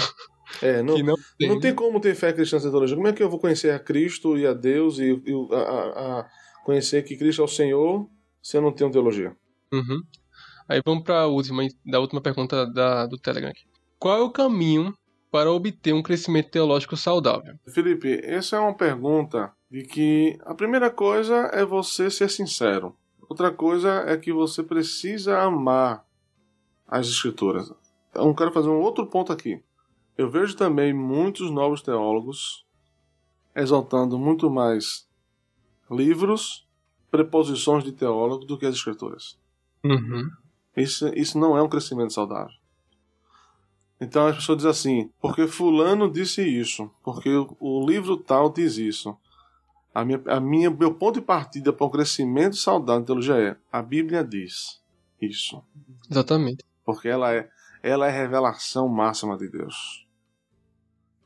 É, 0.63 0.81
não, 0.83 0.97
não, 0.97 1.17
tem. 1.39 1.49
não, 1.49 1.61
tem. 1.61 1.75
como 1.75 2.01
ter 2.01 2.15
fé 2.15 2.33
cristã 2.33 2.59
sem 2.59 2.71
teologia. 2.71 2.97
Como 2.97 3.09
é 3.09 3.13
que 3.13 3.23
eu 3.23 3.29
vou 3.29 3.39
conhecer 3.39 3.71
a 3.71 3.79
Cristo 3.79 4.39
e 4.39 4.47
a 4.47 4.55
Deus 4.55 4.99
e, 4.99 5.13
e 5.13 5.55
a, 5.55 5.59
a, 5.59 6.21
a 6.21 6.31
conhecer 6.65 7.03
que 7.03 7.17
Cristo 7.17 7.43
é 7.43 7.45
o 7.45 7.49
Senhor 7.49 8.09
se 8.43 8.57
eu 8.57 8.63
não 8.63 8.73
tenho 8.73 8.91
teologia? 8.91 9.37
Uhum. 9.71 10.03
Aí 10.69 10.81
vamos 10.85 11.05
para 11.05 11.21
a 11.21 11.27
última, 11.27 11.67
da 11.85 12.01
última 12.01 12.23
pergunta 12.23 12.67
da, 12.67 13.05
do 13.07 13.19
Telegram. 13.19 13.51
Aqui. 13.51 13.65
Qual 13.99 14.19
é 14.19 14.23
o 14.23 14.31
caminho 14.31 14.95
para 15.35 15.51
obter 15.51 15.93
um 15.93 16.01
crescimento 16.01 16.49
teológico 16.49 16.97
saudável? 16.97 17.59
Felipe, 17.67 18.21
essa 18.23 18.55
é 18.55 18.61
uma 18.61 18.73
pergunta 18.73 19.53
de 19.69 19.83
que 19.83 20.39
a 20.45 20.55
primeira 20.55 20.93
coisa 20.93 21.51
é 21.53 21.65
você 21.65 22.09
ser 22.09 22.31
sincero. 22.31 22.95
Outra 23.29 23.51
coisa 23.51 24.05
é 24.07 24.17
que 24.17 24.33
você 24.33 24.63
precisa 24.63 25.37
amar 25.41 26.07
as 26.87 27.09
escrituras. 27.09 27.75
Então, 28.11 28.29
eu 28.29 28.35
quero 28.37 28.53
fazer 28.53 28.69
um 28.69 28.79
outro 28.79 29.09
ponto 29.09 29.33
aqui. 29.33 29.61
Eu 30.17 30.31
vejo 30.31 30.55
também 30.55 30.93
muitos 30.93 31.51
novos 31.51 31.83
teólogos 31.83 32.65
exaltando 33.57 34.17
muito 34.17 34.49
mais 34.49 35.05
livros, 35.91 36.65
preposições 37.11 37.83
de 37.83 37.91
teólogo 37.91 38.45
do 38.45 38.57
que 38.57 38.67
as 38.67 38.77
escrituras. 38.77 39.37
Uhum. 39.85 40.31
Isso, 40.77 41.09
isso 41.09 41.41
não 41.41 41.59
é 41.59 41.63
um 41.63 41.69
crescimento 41.69 42.13
saudável. 42.13 42.55
Então 44.05 44.27
as 44.27 44.37
pessoas 44.37 44.59
dizem 44.59 44.71
assim, 44.71 45.11
porque 45.19 45.47
fulano 45.49 46.11
disse 46.11 46.43
isso, 46.43 46.91
porque 47.03 47.31
o 47.59 47.87
livro 47.87 48.19
tal 48.19 48.53
diz 48.53 48.77
isso. 48.77 49.17
A 49.95 50.05
minha, 50.05 50.23
a 50.27 50.41
minha, 50.41 50.71
meu 50.71 50.95
ponto 50.95 51.21
de 51.21 51.25
partida 51.25 51.73
para 51.73 51.87
um 51.87 51.91
crescimento 51.91 52.57
saudável 52.57 53.01
na 53.01 53.07
teologia 53.07 53.35
é 53.37 53.57
a 53.73 53.81
Bíblia 53.81 54.23
diz 54.23 54.83
isso. 55.21 55.63
Exatamente. 56.11 56.65
Porque 56.85 57.09
ela 57.09 57.33
é, 57.33 57.49
ela 57.83 58.07
é 58.07 58.11
a 58.11 58.13
revelação 58.13 58.89
máxima 58.89 59.39
de 59.39 59.49
Deus. 59.49 60.07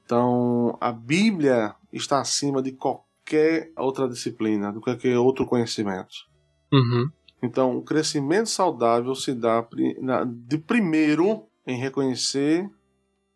Então 0.05 0.79
a 0.81 0.93
Bíblia 0.93 1.75
está 1.93 2.21
acima 2.21 2.62
de 2.62 2.73
qualquer 2.73 3.73
outra 3.77 4.09
disciplina, 4.09 4.73
de 4.73 4.81
qualquer 4.81 5.19
outro 5.19 5.45
conhecimento. 5.47 6.14
Uhum. 6.73 7.11
Então 7.43 7.77
o 7.77 7.83
crescimento 7.83 8.49
saudável 8.49 9.14
se 9.14 9.35
dá 9.35 9.67
de 10.47 10.59
primeiro 10.59 11.49
em 11.68 11.76
reconhecer 11.76 12.68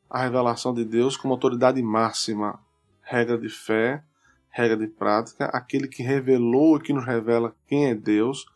a 0.09 0.23
revelação 0.23 0.73
de 0.73 0.87
Deus 0.87 1.18
como 1.18 1.35
autoridade 1.35 1.83
máxima, 1.83 2.59
regra 3.03 3.37
de 3.37 3.51
fé, 3.51 4.03
regra 4.49 4.75
de 4.75 4.87
prática, 4.87 5.45
aquele 5.53 5.87
que 5.87 6.03
revelou 6.03 6.79
e 6.79 6.81
que 6.81 6.95
nos 6.95 7.05
revela 7.05 7.55
quem 7.66 7.90
é 7.90 7.95
Deus 7.95 8.47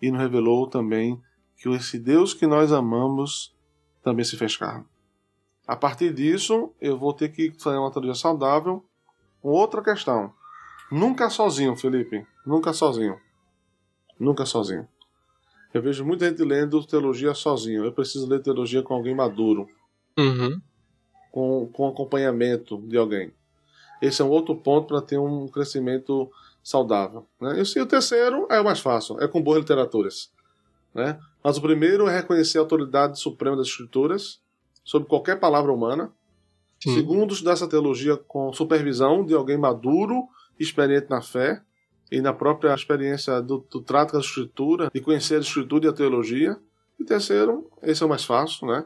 e 0.00 0.10
nos 0.10 0.18
revelou 0.18 0.66
também 0.66 1.22
que 1.58 1.68
esse 1.68 1.98
Deus 1.98 2.32
que 2.32 2.46
nós 2.46 2.72
amamos 2.72 3.54
também 4.02 4.24
se 4.24 4.36
fez 4.36 4.56
carne. 4.56 4.86
A 5.66 5.76
partir 5.76 6.12
disso, 6.12 6.72
eu 6.80 6.98
vou 6.98 7.12
ter 7.12 7.28
que 7.28 7.52
fazer 7.60 7.76
uma 7.76 7.90
teologia 7.90 8.14
saudável. 8.14 8.82
Outra 9.42 9.82
questão. 9.82 10.32
Nunca 10.90 11.28
sozinho, 11.28 11.76
Felipe. 11.76 12.26
Nunca 12.44 12.72
sozinho. 12.72 13.20
Nunca 14.18 14.46
sozinho. 14.46 14.88
Eu 15.72 15.80
vejo 15.80 16.04
muita 16.04 16.28
gente 16.28 16.42
lendo 16.42 16.84
teologia 16.84 17.34
sozinho. 17.34 17.84
Eu 17.84 17.92
preciso 17.92 18.26
ler 18.26 18.42
teologia 18.42 18.82
com 18.82 18.94
alguém 18.94 19.14
maduro. 19.14 19.68
Uhum. 20.18 20.60
Com, 21.30 21.68
com 21.72 21.88
acompanhamento 21.88 22.76
de 22.82 22.96
alguém. 22.96 23.32
Esse 24.00 24.20
é 24.20 24.24
um 24.24 24.28
outro 24.28 24.54
ponto 24.54 24.88
para 24.88 25.00
ter 25.00 25.16
um 25.16 25.48
crescimento 25.48 26.30
saudável. 26.62 27.26
Né? 27.40 27.62
E 27.76 27.80
o 27.80 27.86
terceiro 27.86 28.46
é 28.50 28.60
o 28.60 28.64
mais 28.64 28.80
fácil, 28.80 29.18
é 29.20 29.26
com 29.26 29.40
boas 29.40 29.60
literaturas. 29.60 30.30
Né? 30.94 31.18
Mas 31.42 31.56
o 31.56 31.62
primeiro 31.62 32.06
é 32.06 32.14
reconhecer 32.14 32.58
a 32.58 32.60
autoridade 32.60 33.18
suprema 33.18 33.56
das 33.56 33.68
escrituras 33.68 34.40
sobre 34.84 35.08
qualquer 35.08 35.40
palavra 35.40 35.72
humana. 35.72 36.12
Sim. 36.82 36.94
Segundo, 36.94 37.32
estudar 37.32 37.52
essa 37.52 37.68
teologia 37.68 38.16
com 38.16 38.52
supervisão 38.52 39.24
de 39.24 39.34
alguém 39.34 39.56
maduro, 39.56 40.28
experiente 40.58 41.08
na 41.08 41.22
fé 41.22 41.62
e 42.12 42.20
na 42.20 42.34
própria 42.34 42.74
experiência 42.74 43.40
do, 43.40 43.66
do 43.70 43.80
trato 43.80 44.10
com 44.10 44.18
a 44.18 44.20
escritura, 44.20 44.90
de 44.92 45.00
conhecer 45.00 45.36
a 45.36 45.40
escritura 45.40 45.86
e 45.86 45.88
a 45.88 45.92
teologia. 45.94 46.58
E 47.00 47.04
terceiro, 47.04 47.70
esse 47.82 48.02
é 48.02 48.06
o 48.06 48.08
mais 48.08 48.22
fácil, 48.22 48.66
né? 48.66 48.84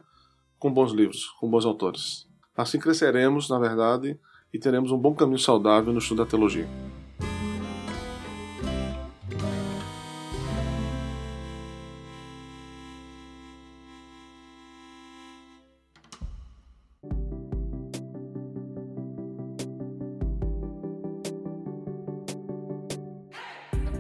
com 0.61 0.73
bons 0.73 0.93
livros, 0.93 1.27
com 1.41 1.51
bons 1.51 1.67
autores. 1.67 2.29
Assim 2.57 2.79
cresceremos, 2.79 3.51
na 3.51 3.59
verdade, 3.59 4.17
e 4.55 4.59
teremos 4.61 4.93
um 4.93 4.97
bom 4.97 5.13
caminho 5.13 5.41
saudável 5.41 5.93
no 5.93 5.99
estudo 5.99 6.23
da 6.23 6.31
teologia. 6.31 6.69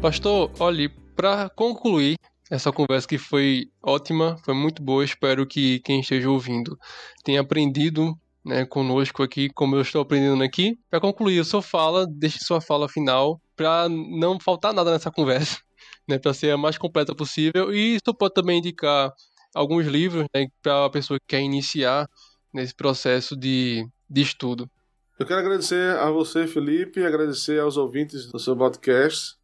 Pastor, 0.06 0.52
olhe, 0.60 0.88
para 1.16 1.48
concluir 1.48 2.16
essa 2.48 2.70
conversa 2.70 3.08
que 3.08 3.18
foi 3.18 3.72
ótima, 3.82 4.38
foi 4.44 4.54
muito 4.54 4.80
boa, 4.80 5.04
espero 5.04 5.44
que 5.44 5.80
quem 5.80 5.98
esteja 5.98 6.30
ouvindo 6.30 6.78
tenha 7.24 7.40
aprendido 7.40 8.16
né, 8.44 8.64
conosco 8.64 9.24
aqui, 9.24 9.50
como 9.50 9.74
eu 9.74 9.80
estou 9.80 10.00
aprendendo 10.00 10.44
aqui. 10.44 10.78
Para 10.88 11.00
concluir, 11.00 11.44
sua 11.44 11.60
fala, 11.60 12.06
deixe 12.08 12.38
sua 12.38 12.60
fala 12.60 12.88
final 12.88 13.40
para 13.56 13.88
não 13.88 14.38
faltar 14.38 14.72
nada 14.72 14.92
nessa 14.92 15.10
conversa, 15.10 15.58
né, 16.06 16.20
para 16.20 16.32
ser 16.32 16.52
a 16.52 16.56
mais 16.56 16.78
completa 16.78 17.12
possível. 17.12 17.74
E 17.74 17.96
isso 17.96 18.14
pode 18.16 18.32
também 18.32 18.60
indicar 18.60 19.12
alguns 19.52 19.86
livros 19.86 20.24
né, 20.32 20.46
para 20.62 20.84
a 20.84 20.90
pessoa 20.90 21.18
que 21.18 21.26
quer 21.26 21.40
iniciar 21.40 22.08
nesse 22.54 22.76
processo 22.76 23.36
de, 23.36 23.84
de 24.08 24.22
estudo. 24.22 24.70
Eu 25.18 25.26
quero 25.26 25.40
agradecer 25.40 25.98
a 25.98 26.12
você, 26.12 26.46
Felipe, 26.46 27.04
agradecer 27.04 27.58
aos 27.60 27.76
ouvintes 27.76 28.30
do 28.30 28.38
seu 28.38 28.56
podcast 28.56 29.34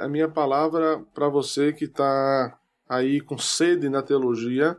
a 0.00 0.08
minha 0.08 0.28
palavra 0.28 1.04
para 1.14 1.28
você 1.28 1.72
que 1.72 1.84
está 1.84 2.58
aí 2.88 3.20
com 3.20 3.38
sede 3.38 3.88
na 3.88 4.02
teologia, 4.02 4.76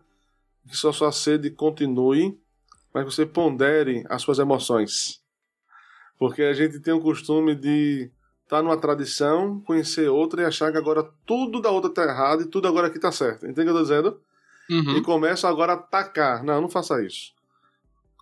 que 0.67 0.75
sua, 0.75 0.91
sua 0.91 1.11
sede 1.11 1.49
continue, 1.49 2.37
mas 2.93 3.05
que 3.05 3.11
você 3.11 3.25
pondere 3.25 4.05
as 4.09 4.21
suas 4.21 4.39
emoções. 4.39 5.21
Porque 6.17 6.43
a 6.43 6.53
gente 6.53 6.79
tem 6.79 6.93
o 6.93 6.99
costume 6.99 7.55
de 7.55 8.11
estar 8.43 8.57
tá 8.57 8.61
numa 8.61 8.77
tradição, 8.77 9.61
conhecer 9.61 10.09
outra 10.09 10.41
e 10.41 10.45
achar 10.45 10.71
que 10.71 10.77
agora 10.77 11.09
tudo 11.25 11.61
da 11.61 11.71
outra 11.71 11.89
está 11.89 12.03
errado 12.03 12.41
e 12.41 12.45
tudo 12.45 12.67
agora 12.67 12.87
aqui 12.87 12.97
está 12.97 13.11
certo. 13.11 13.47
Entende 13.47 13.69
o 13.69 13.73
que 13.73 13.79
eu 13.79 13.81
estou 13.81 13.83
dizendo? 13.83 14.21
Uhum. 14.69 14.97
E 14.97 15.01
começa 15.01 15.47
agora 15.47 15.73
a 15.73 15.75
atacar. 15.75 16.43
Não, 16.43 16.61
não 16.61 16.69
faça 16.69 17.01
isso. 17.03 17.33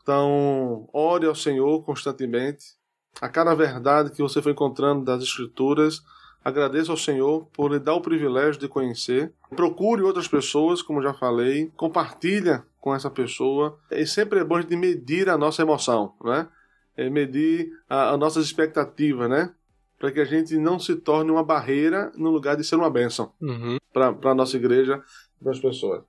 Então, 0.02 0.88
ore 0.94 1.26
ao 1.26 1.36
Senhor 1.36 1.84
constantemente. 1.84 2.78
A 3.22 3.28
cada 3.28 3.54
verdade 3.54 4.12
que 4.12 4.22
você 4.22 4.42
foi 4.42 4.54
encontrando 4.54 5.04
das 5.04 5.22
Escrituras, 5.22 6.02
Agradeço 6.43 6.91
ao 6.91 6.97
Senhor 6.97 7.45
por 7.54 7.71
lhe 7.71 7.80
dar 7.80 7.93
o 7.93 8.02
privilégio 8.02 8.60
de 8.60 8.67
conhecer. 8.67 9.34
Procure 9.56 10.02
outras 10.02 10.28
pessoas, 10.28 10.82
como 10.82 11.02
já 11.02 11.13
falei, 11.13 11.71
compartilha 11.75 12.63
com 12.80 12.95
essa 12.95 13.10
pessoa. 13.10 13.78
E 13.91 14.06
sempre 14.06 14.39
é 14.39 14.43
bom 14.43 14.56
a 14.56 14.62
gente 14.62 14.75
medir 14.75 15.30
a 15.30 15.38
nossa 15.38 15.62
emoção, 15.62 16.13
né? 16.23 16.47
É 16.95 17.10
medir 17.10 17.71
as 17.89 18.17
nossas 18.17 18.45
expectativas, 18.45 19.30
né? 19.30 19.54
Para 19.97 20.12
que 20.12 20.19
a 20.19 20.25
gente 20.25 20.58
não 20.58 20.80
se 20.80 20.95
torne 20.95 21.30
uma 21.30 21.43
barreira 21.43 22.12
no 22.15 22.30
lugar 22.30 22.56
de 22.56 22.63
ser 22.63 22.75
uma 22.75 22.89
bênção 22.89 23.34
uhum. 23.41 23.78
para 23.91 24.15
a 24.32 24.36
nossa 24.36 24.56
igreja, 24.56 25.04
para 25.41 25.52
as 25.52 25.60
pessoas. 25.60 26.04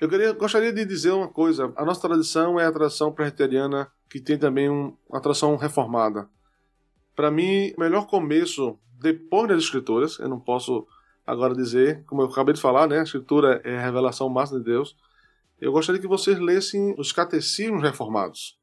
Eu 0.00 0.08
queria, 0.08 0.32
gostaria 0.32 0.72
de 0.72 0.84
dizer 0.84 1.12
uma 1.12 1.28
coisa. 1.28 1.72
A 1.76 1.84
nossa 1.84 2.00
tradição 2.06 2.60
é 2.60 2.66
a 2.66 2.72
tradição 2.72 3.12
presbiteriana 3.12 3.90
que 4.10 4.20
tem 4.20 4.36
também 4.36 4.68
um, 4.68 4.94
uma 5.08 5.20
tradição 5.20 5.56
reformada. 5.56 6.28
Para 7.20 7.30
mim, 7.30 7.70
o 7.76 7.80
melhor 7.80 8.06
começo 8.06 8.78
depois 8.98 9.46
das 9.46 9.64
escrituras. 9.64 10.18
Eu 10.18 10.26
não 10.26 10.40
posso 10.40 10.86
agora 11.26 11.54
dizer, 11.54 12.02
como 12.06 12.22
eu 12.22 12.28
acabei 12.28 12.54
de 12.54 12.62
falar, 12.62 12.88
né? 12.88 12.98
A 12.98 13.02
escritura 13.02 13.60
é 13.62 13.76
a 13.76 13.82
revelação 13.82 14.26
máxima 14.30 14.58
de 14.58 14.64
Deus. 14.64 14.96
Eu 15.60 15.70
gostaria 15.70 16.00
que 16.00 16.06
vocês 16.06 16.38
lessem 16.38 16.94
os 16.98 17.12
catecismos 17.12 17.82
reformados. 17.82 18.58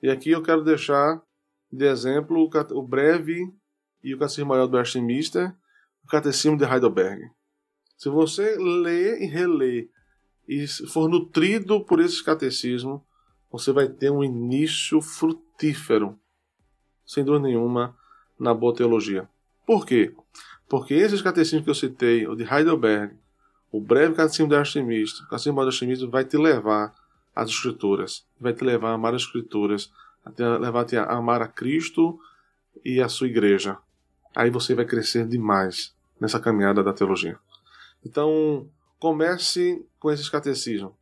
E 0.00 0.08
aqui 0.08 0.30
eu 0.30 0.44
quero 0.44 0.62
deixar 0.62 1.20
de 1.68 1.86
exemplo 1.86 2.48
o 2.70 2.82
breve 2.82 3.52
e 4.00 4.14
o 4.14 4.18
catecismo 4.20 4.50
maior 4.50 4.68
do 4.68 4.76
Westminster, 4.76 5.52
o 6.04 6.06
catecismo 6.06 6.56
de 6.56 6.64
Heidelberg. 6.64 7.20
Se 7.98 8.08
você 8.08 8.56
lê 8.56 9.24
e 9.24 9.26
relê 9.26 9.90
e 10.46 10.68
for 10.68 11.08
nutrido 11.08 11.84
por 11.84 11.98
esses 11.98 12.22
catecismos, 12.22 13.00
você 13.50 13.72
vai 13.72 13.88
ter 13.88 14.12
um 14.12 14.22
início 14.22 15.02
frutífero, 15.02 16.16
sem 17.06 17.24
dúvida 17.24 17.46
nenhuma, 17.46 17.96
na 18.38 18.52
boa 18.52 18.74
teologia. 18.74 19.28
Por 19.66 19.86
quê? 19.86 20.14
Porque 20.68 20.94
esses 20.94 21.22
catecismos 21.22 21.64
que 21.64 21.70
eu 21.70 21.74
citei, 21.74 22.26
o 22.26 22.34
de 22.34 22.42
Heidelberg, 22.42 23.14
o 23.70 23.80
breve 23.80 24.14
catecismo 24.14 24.48
da 24.48 24.58
Artemista, 24.58 25.22
o 25.24 25.28
catecismo 25.28 25.60
da 25.60 25.66
Artemista 25.66 26.06
vai 26.06 26.24
te 26.24 26.36
levar 26.36 26.94
às 27.34 27.50
escrituras, 27.50 28.26
vai 28.40 28.52
te 28.52 28.64
levar 28.64 28.90
a 28.90 28.94
amar 28.94 29.14
as 29.14 29.22
escrituras, 29.22 29.92
te 30.34 30.42
levar 30.42 30.86
a 30.94 31.16
amar 31.16 31.42
a 31.42 31.48
Cristo 31.48 32.18
e 32.84 33.00
a 33.00 33.08
sua 33.08 33.28
igreja. 33.28 33.78
Aí 34.34 34.50
você 34.50 34.74
vai 34.74 34.84
crescer 34.84 35.26
demais 35.26 35.94
nessa 36.20 36.40
caminhada 36.40 36.82
da 36.82 36.92
teologia. 36.92 37.38
Então, 38.04 38.68
comece 38.98 39.84
com 39.98 40.10
esses 40.10 40.28
catecismos. 40.28 40.92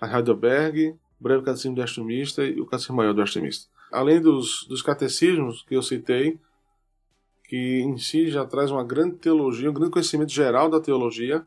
A 0.00 0.16
Heidelberg, 0.16 0.90
o 1.20 1.22
breve 1.22 1.44
catecismo 1.44 1.74
do 1.74 1.82
Artemista 1.82 2.44
e 2.44 2.60
o 2.60 2.66
catecismo 2.66 2.96
maior 2.96 3.12
do 3.12 3.20
Artemista. 3.20 3.68
Além 3.92 4.20
dos, 4.20 4.66
dos 4.68 4.82
catecismos 4.82 5.62
que 5.62 5.74
eu 5.74 5.82
citei, 5.82 6.38
que 7.44 7.80
em 7.80 7.96
si 7.96 8.28
já 8.28 8.44
traz 8.44 8.70
uma 8.70 8.84
grande 8.84 9.16
teologia, 9.16 9.70
um 9.70 9.74
grande 9.74 9.90
conhecimento 9.90 10.30
geral 10.30 10.68
da 10.68 10.80
teologia, 10.80 11.46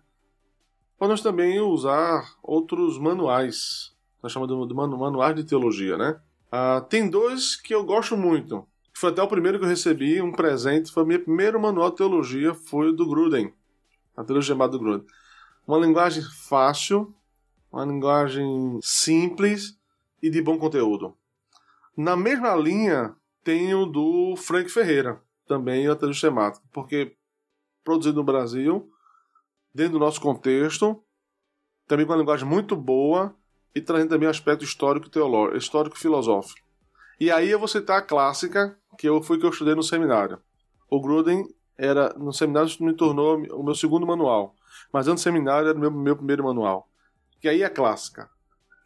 podemos 0.98 1.22
também 1.22 1.60
usar 1.60 2.36
outros 2.42 2.98
manuais, 2.98 3.96
nós 4.22 4.32
chamamos 4.32 4.68
de 4.68 4.74
manuais 4.74 5.36
de 5.36 5.44
teologia, 5.44 5.98
né? 5.98 6.20
Ah, 6.52 6.82
tem 6.82 7.10
dois 7.10 7.56
que 7.56 7.74
eu 7.74 7.84
gosto 7.84 8.18
muito. 8.18 8.68
Foi 8.94 9.10
até 9.10 9.22
o 9.22 9.28
primeiro 9.28 9.58
que 9.58 9.64
eu 9.64 9.70
recebi, 9.70 10.22
um 10.22 10.32
presente, 10.32 10.92
foi 10.92 11.04
o 11.04 11.08
meu 11.08 11.20
primeiro 11.20 11.60
manual 11.60 11.92
de 11.92 11.98
teologia, 11.98 12.54
foi 12.54 12.90
o 12.90 12.94
do 12.94 13.08
Gruden, 13.08 13.54
a 14.18 14.24
teologia 14.24 14.54
chamada 14.54 14.74
do 14.74 14.80
Gruden. 14.80 15.08
Uma 15.68 15.78
linguagem 15.78 16.24
fácil, 16.50 17.14
uma 17.72 17.86
linguagem 17.86 18.80
simples 18.82 19.78
e 20.22 20.30
de 20.30 20.42
bom 20.42 20.58
conteúdo. 20.58 21.16
Na 21.96 22.16
mesma 22.16 22.56
linha 22.56 23.16
tem 23.44 23.74
o 23.74 23.86
do 23.86 24.36
Frank 24.38 24.70
Ferreira, 24.70 25.22
também 25.48 25.88
a 25.88 25.96
teologia 25.96 26.14
sistemática, 26.14 26.66
porque 26.72 27.16
produzido 27.84 28.18
no 28.18 28.24
Brasil, 28.24 28.90
dentro 29.74 29.94
do 29.94 30.00
nosso 30.00 30.22
contexto, 30.22 31.04
também 31.88 32.06
com 32.06 32.14
uma 32.14 32.20
linguagem 32.20 32.48
muito 32.48 32.76
boa 32.76 33.36
e 33.76 33.82
trazendo 33.82 34.10
também 34.10 34.30
aspecto 34.30 34.64
histórico 34.64 35.10
teológico, 35.10 35.58
histórico 35.58 35.98
filosófico. 35.98 36.60
E 37.20 37.30
aí 37.30 37.50
eu 37.50 37.60
vou 37.60 37.68
citar 37.68 38.00
a 38.00 38.02
clássica, 38.02 38.78
que 38.98 39.08
eu 39.08 39.22
fui 39.22 39.38
que 39.38 39.46
eu 39.46 39.50
estudei 39.50 39.76
no 39.76 39.84
seminário. 39.84 40.42
O 40.90 41.00
Gruden 41.02 41.46
era 41.78 42.14
no 42.14 42.34
seminário 42.34 42.70
me 42.80 42.96
tornou 42.96 43.38
o 43.52 43.64
meu 43.64 43.76
segundo 43.76 44.06
manual, 44.06 44.56
mas 44.94 45.08
antes 45.08 45.24
do 45.24 45.26
seminário 45.26 45.70
era 45.70 45.78
o 45.78 45.82
meu, 45.82 45.92
meu 45.92 46.16
primeiro 46.16 46.44
manual. 46.44 46.90
Que 47.40 47.50
aí 47.50 47.62
é 47.62 47.66
a 47.66 47.70
clássica, 47.70 48.30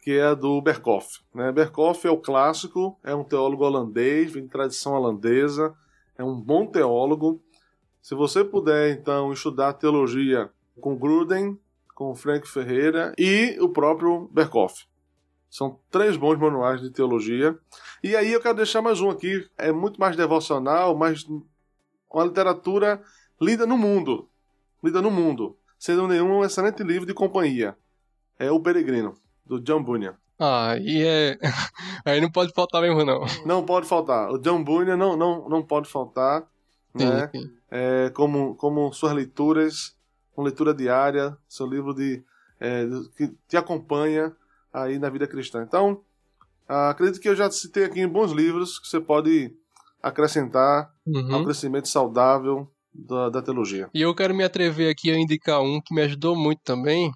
que 0.06 0.12
é 0.12 0.22
a 0.22 0.34
do 0.34 0.62
Berkhoff. 0.62 1.18
Né? 1.34 1.50
Berkhoff 1.50 2.06
é 2.06 2.10
o 2.12 2.16
clássico, 2.16 2.96
é 3.02 3.12
um 3.12 3.24
teólogo 3.24 3.64
holandês, 3.64 4.30
vem 4.30 4.44
de 4.44 4.48
tradição 4.48 4.92
holandesa, 4.92 5.74
é 6.16 6.22
um 6.22 6.40
bom 6.40 6.64
teólogo. 6.64 7.42
Se 8.00 8.14
você 8.14 8.44
puder, 8.44 8.92
então, 8.92 9.32
estudar 9.32 9.72
teologia 9.72 10.48
com 10.80 10.96
Gruden, 10.96 11.58
com 11.92 12.14
Frank 12.14 12.46
Ferreira 12.46 13.14
e 13.18 13.58
o 13.60 13.68
próprio 13.68 14.30
Berkhoff. 14.32 14.86
São 15.50 15.80
três 15.90 16.16
bons 16.16 16.38
manuais 16.38 16.80
de 16.80 16.90
teologia. 16.90 17.58
E 18.00 18.14
aí 18.14 18.32
eu 18.32 18.40
quero 18.40 18.54
deixar 18.54 18.80
mais 18.80 19.00
um 19.00 19.10
aqui, 19.10 19.44
é 19.58 19.72
muito 19.72 19.98
mais 19.98 20.14
devocional, 20.14 20.96
mais 20.96 21.26
uma 22.08 22.24
literatura 22.24 23.02
lida 23.40 23.66
no 23.66 23.76
mundo, 23.76 24.28
lida 24.84 25.02
no 25.02 25.10
mundo, 25.10 25.58
sendo 25.76 26.06
nenhum 26.06 26.38
um 26.38 26.44
excelente 26.44 26.84
livro 26.84 27.06
de 27.06 27.12
companhia. 27.12 27.76
É 28.38 28.52
O 28.52 28.60
Peregrino, 28.60 29.16
do 29.46 29.60
John 29.60 29.82
Bunyan. 29.82 30.14
Ah, 30.38 30.76
e 30.78 31.02
é. 31.02 31.38
Aí 32.04 32.20
não 32.20 32.30
pode 32.30 32.52
faltar 32.52 32.82
mesmo, 32.82 33.04
não. 33.04 33.24
Não 33.44 33.64
pode 33.64 33.86
faltar. 33.86 34.30
O 34.30 34.38
John 34.38 34.62
Bunyan 34.62 34.96
não, 34.96 35.16
não, 35.16 35.48
não 35.48 35.62
pode 35.62 35.88
faltar. 35.88 36.46
Sim, 36.96 37.06
né? 37.06 37.30
Sim. 37.34 37.50
É, 37.70 38.10
como, 38.10 38.54
como 38.56 38.92
suas 38.92 39.12
leituras, 39.12 39.96
uma 40.36 40.44
leitura 40.44 40.74
diária, 40.74 41.36
seu 41.48 41.66
livro 41.66 41.94
de, 41.94 42.22
é, 42.60 42.86
que 43.16 43.34
te 43.48 43.56
acompanha 43.56 44.34
aí 44.72 44.98
na 44.98 45.08
vida 45.08 45.26
cristã. 45.26 45.62
Então, 45.62 46.00
acredito 46.68 47.20
que 47.20 47.28
eu 47.28 47.36
já 47.36 47.50
citei 47.50 47.84
aqui 47.84 48.06
bons 48.06 48.32
livros 48.32 48.78
que 48.78 48.86
você 48.86 49.00
pode 49.00 49.54
acrescentar 50.02 50.90
uhum. 51.06 51.34
ao 51.34 51.44
crescimento 51.44 51.88
saudável 51.88 52.70
da, 52.94 53.28
da 53.30 53.42
teologia. 53.42 53.90
E 53.92 54.02
eu 54.02 54.14
quero 54.14 54.34
me 54.34 54.44
atrever 54.44 54.90
aqui 54.90 55.10
a 55.10 55.18
indicar 55.18 55.60
um 55.62 55.80
que 55.80 55.94
me 55.94 56.02
ajudou 56.02 56.36
muito 56.36 56.60
também, 56.62 57.10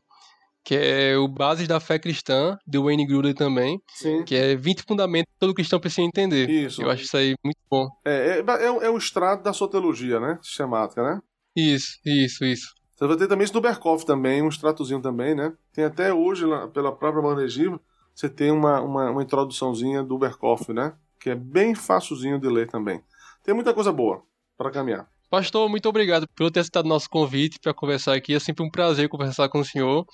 que 0.64 0.74
é 0.74 1.16
o 1.16 1.26
Bases 1.26 1.66
da 1.66 1.80
Fé 1.80 1.98
Cristã, 1.98 2.56
de 2.66 2.78
Wayne 2.78 3.06
Grudem 3.06 3.34
também, 3.34 3.80
Sim. 3.88 4.24
que 4.24 4.34
é 4.34 4.54
20 4.54 4.82
fundamentos 4.82 5.32
que 5.32 5.38
todo 5.38 5.54
cristão 5.54 5.80
precisa 5.80 6.06
entender. 6.06 6.48
Isso. 6.48 6.82
Eu 6.82 6.90
acho 6.90 7.04
isso 7.04 7.16
aí 7.16 7.34
muito 7.44 7.58
bom. 7.70 7.88
É, 8.04 8.38
é, 8.38 8.64
é, 8.64 8.66
é 8.66 8.90
o 8.90 8.98
extrato 8.98 9.42
da 9.42 9.52
sua 9.52 9.70
teologia, 9.70 10.20
né? 10.20 10.38
Sistemática, 10.42 11.02
né? 11.02 11.20
Isso, 11.56 11.98
isso, 12.04 12.44
isso. 12.44 12.74
Você 12.94 13.06
vai 13.06 13.16
ter 13.16 13.26
também 13.28 13.44
isso 13.44 13.52
do 13.52 13.62
Berkoff 13.62 14.04
também, 14.04 14.42
um 14.42 14.48
extratozinho 14.48 15.00
também, 15.00 15.34
né? 15.34 15.52
Tem 15.72 15.84
até 15.84 16.12
hoje, 16.12 16.44
pela 16.72 16.94
própria 16.94 17.22
Manegima, 17.22 17.80
você 18.14 18.28
tem 18.28 18.50
uma, 18.50 18.80
uma, 18.82 19.10
uma 19.10 19.22
introduçãozinha 19.22 20.02
do 20.02 20.18
Berkoff, 20.18 20.70
né? 20.72 20.92
Que 21.18 21.30
é 21.30 21.34
bem 21.34 21.74
facilzinho 21.74 22.38
de 22.38 22.48
ler 22.48 22.68
também. 22.68 23.02
Tem 23.42 23.54
muita 23.54 23.72
coisa 23.72 23.90
boa 23.90 24.22
para 24.56 24.70
caminhar. 24.70 25.08
Pastor, 25.30 25.68
muito 25.68 25.88
obrigado 25.88 26.26
por 26.34 26.50
ter 26.50 26.58
aceitado 26.58 26.88
nosso 26.88 27.08
convite 27.08 27.60
para 27.62 27.72
conversar 27.72 28.16
aqui. 28.16 28.34
É 28.34 28.40
sempre 28.40 28.64
um 28.64 28.70
prazer 28.70 29.08
conversar 29.08 29.48
com 29.48 29.60
o 29.60 29.64
senhor. 29.64 30.04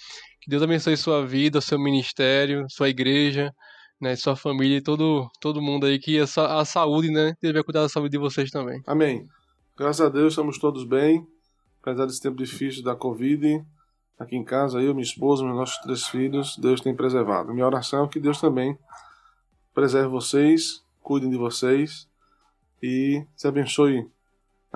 Que 0.43 0.51
Deus 0.51 0.63
abençoe 0.63 0.95
sua 0.95 1.27
vida, 1.27 1.59
seu 1.63 1.79
ministério, 1.79 2.67
sua 2.69 2.91
igreja, 2.91 3.51
né, 3.99 4.15
sua 4.15 4.37
família 4.37 4.77
e 4.77 4.83
todo, 4.83 5.27
todo 5.41 5.63
mundo 5.63 5.87
aí. 5.87 5.99
Que 5.99 6.21
a, 6.21 6.25
a 6.61 6.67
saúde, 6.67 7.11
né? 7.11 7.33
Deus 7.41 7.55
vai 7.55 7.63
cuidar 7.63 7.81
da 7.81 7.89
saúde 7.89 8.11
de 8.11 8.19
vocês 8.19 8.51
também. 8.51 8.83
Amém. 8.87 9.27
Graças 9.75 10.05
a 10.05 10.11
Deus, 10.11 10.35
estamos 10.35 10.59
todos 10.59 10.85
bem. 10.85 11.27
Apesar 11.81 12.05
desse 12.05 12.21
tempo 12.21 12.37
difícil 12.37 12.85
da 12.85 12.95
Covid, 12.95 13.65
aqui 14.19 14.37
em 14.37 14.45
casa, 14.45 14.83
eu, 14.83 14.93
minha 14.93 15.03
esposa, 15.03 15.43
meus 15.45 15.57
nossos 15.57 15.79
três 15.79 16.07
filhos, 16.07 16.59
Deus 16.59 16.83
tem 16.83 16.95
preservado. 16.95 17.55
Minha 17.55 17.67
oração 17.67 18.05
é 18.05 18.09
que 18.09 18.21
Deus 18.21 18.39
também 18.39 18.79
preserve 19.73 20.09
vocês, 20.09 20.85
cuidem 21.01 21.31
de 21.31 21.39
vocês 21.39 22.07
e 22.83 23.25
se 23.35 23.49
abençoe 23.49 24.07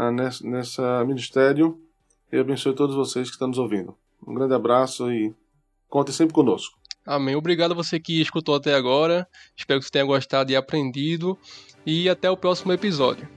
ah, 0.01 0.11
nessa 0.11 1.05
ministério 1.05 1.79
e 2.33 2.39
abençoe 2.39 2.75
todos 2.75 2.97
vocês 2.97 3.29
que 3.29 3.35
estão 3.35 3.49
nos 3.49 3.59
ouvindo. 3.59 3.95
Um 4.27 4.35
grande 4.35 4.55
abraço 4.55 5.13
e 5.13 5.35
conte 5.89 6.13
sempre 6.13 6.35
conosco. 6.35 6.79
Amém. 7.05 7.35
Obrigado 7.35 7.73
a 7.73 7.75
você 7.75 7.99
que 7.99 8.21
escutou 8.21 8.55
até 8.55 8.75
agora. 8.75 9.27
Espero 9.57 9.81
que 9.81 9.87
você 9.87 9.93
tenha 9.93 10.05
gostado 10.05 10.51
e 10.53 10.57
aprendido. 10.57 11.37
E 11.85 12.09
até 12.09 12.31
o 12.31 12.37
próximo 12.37 12.73
episódio. 12.73 13.29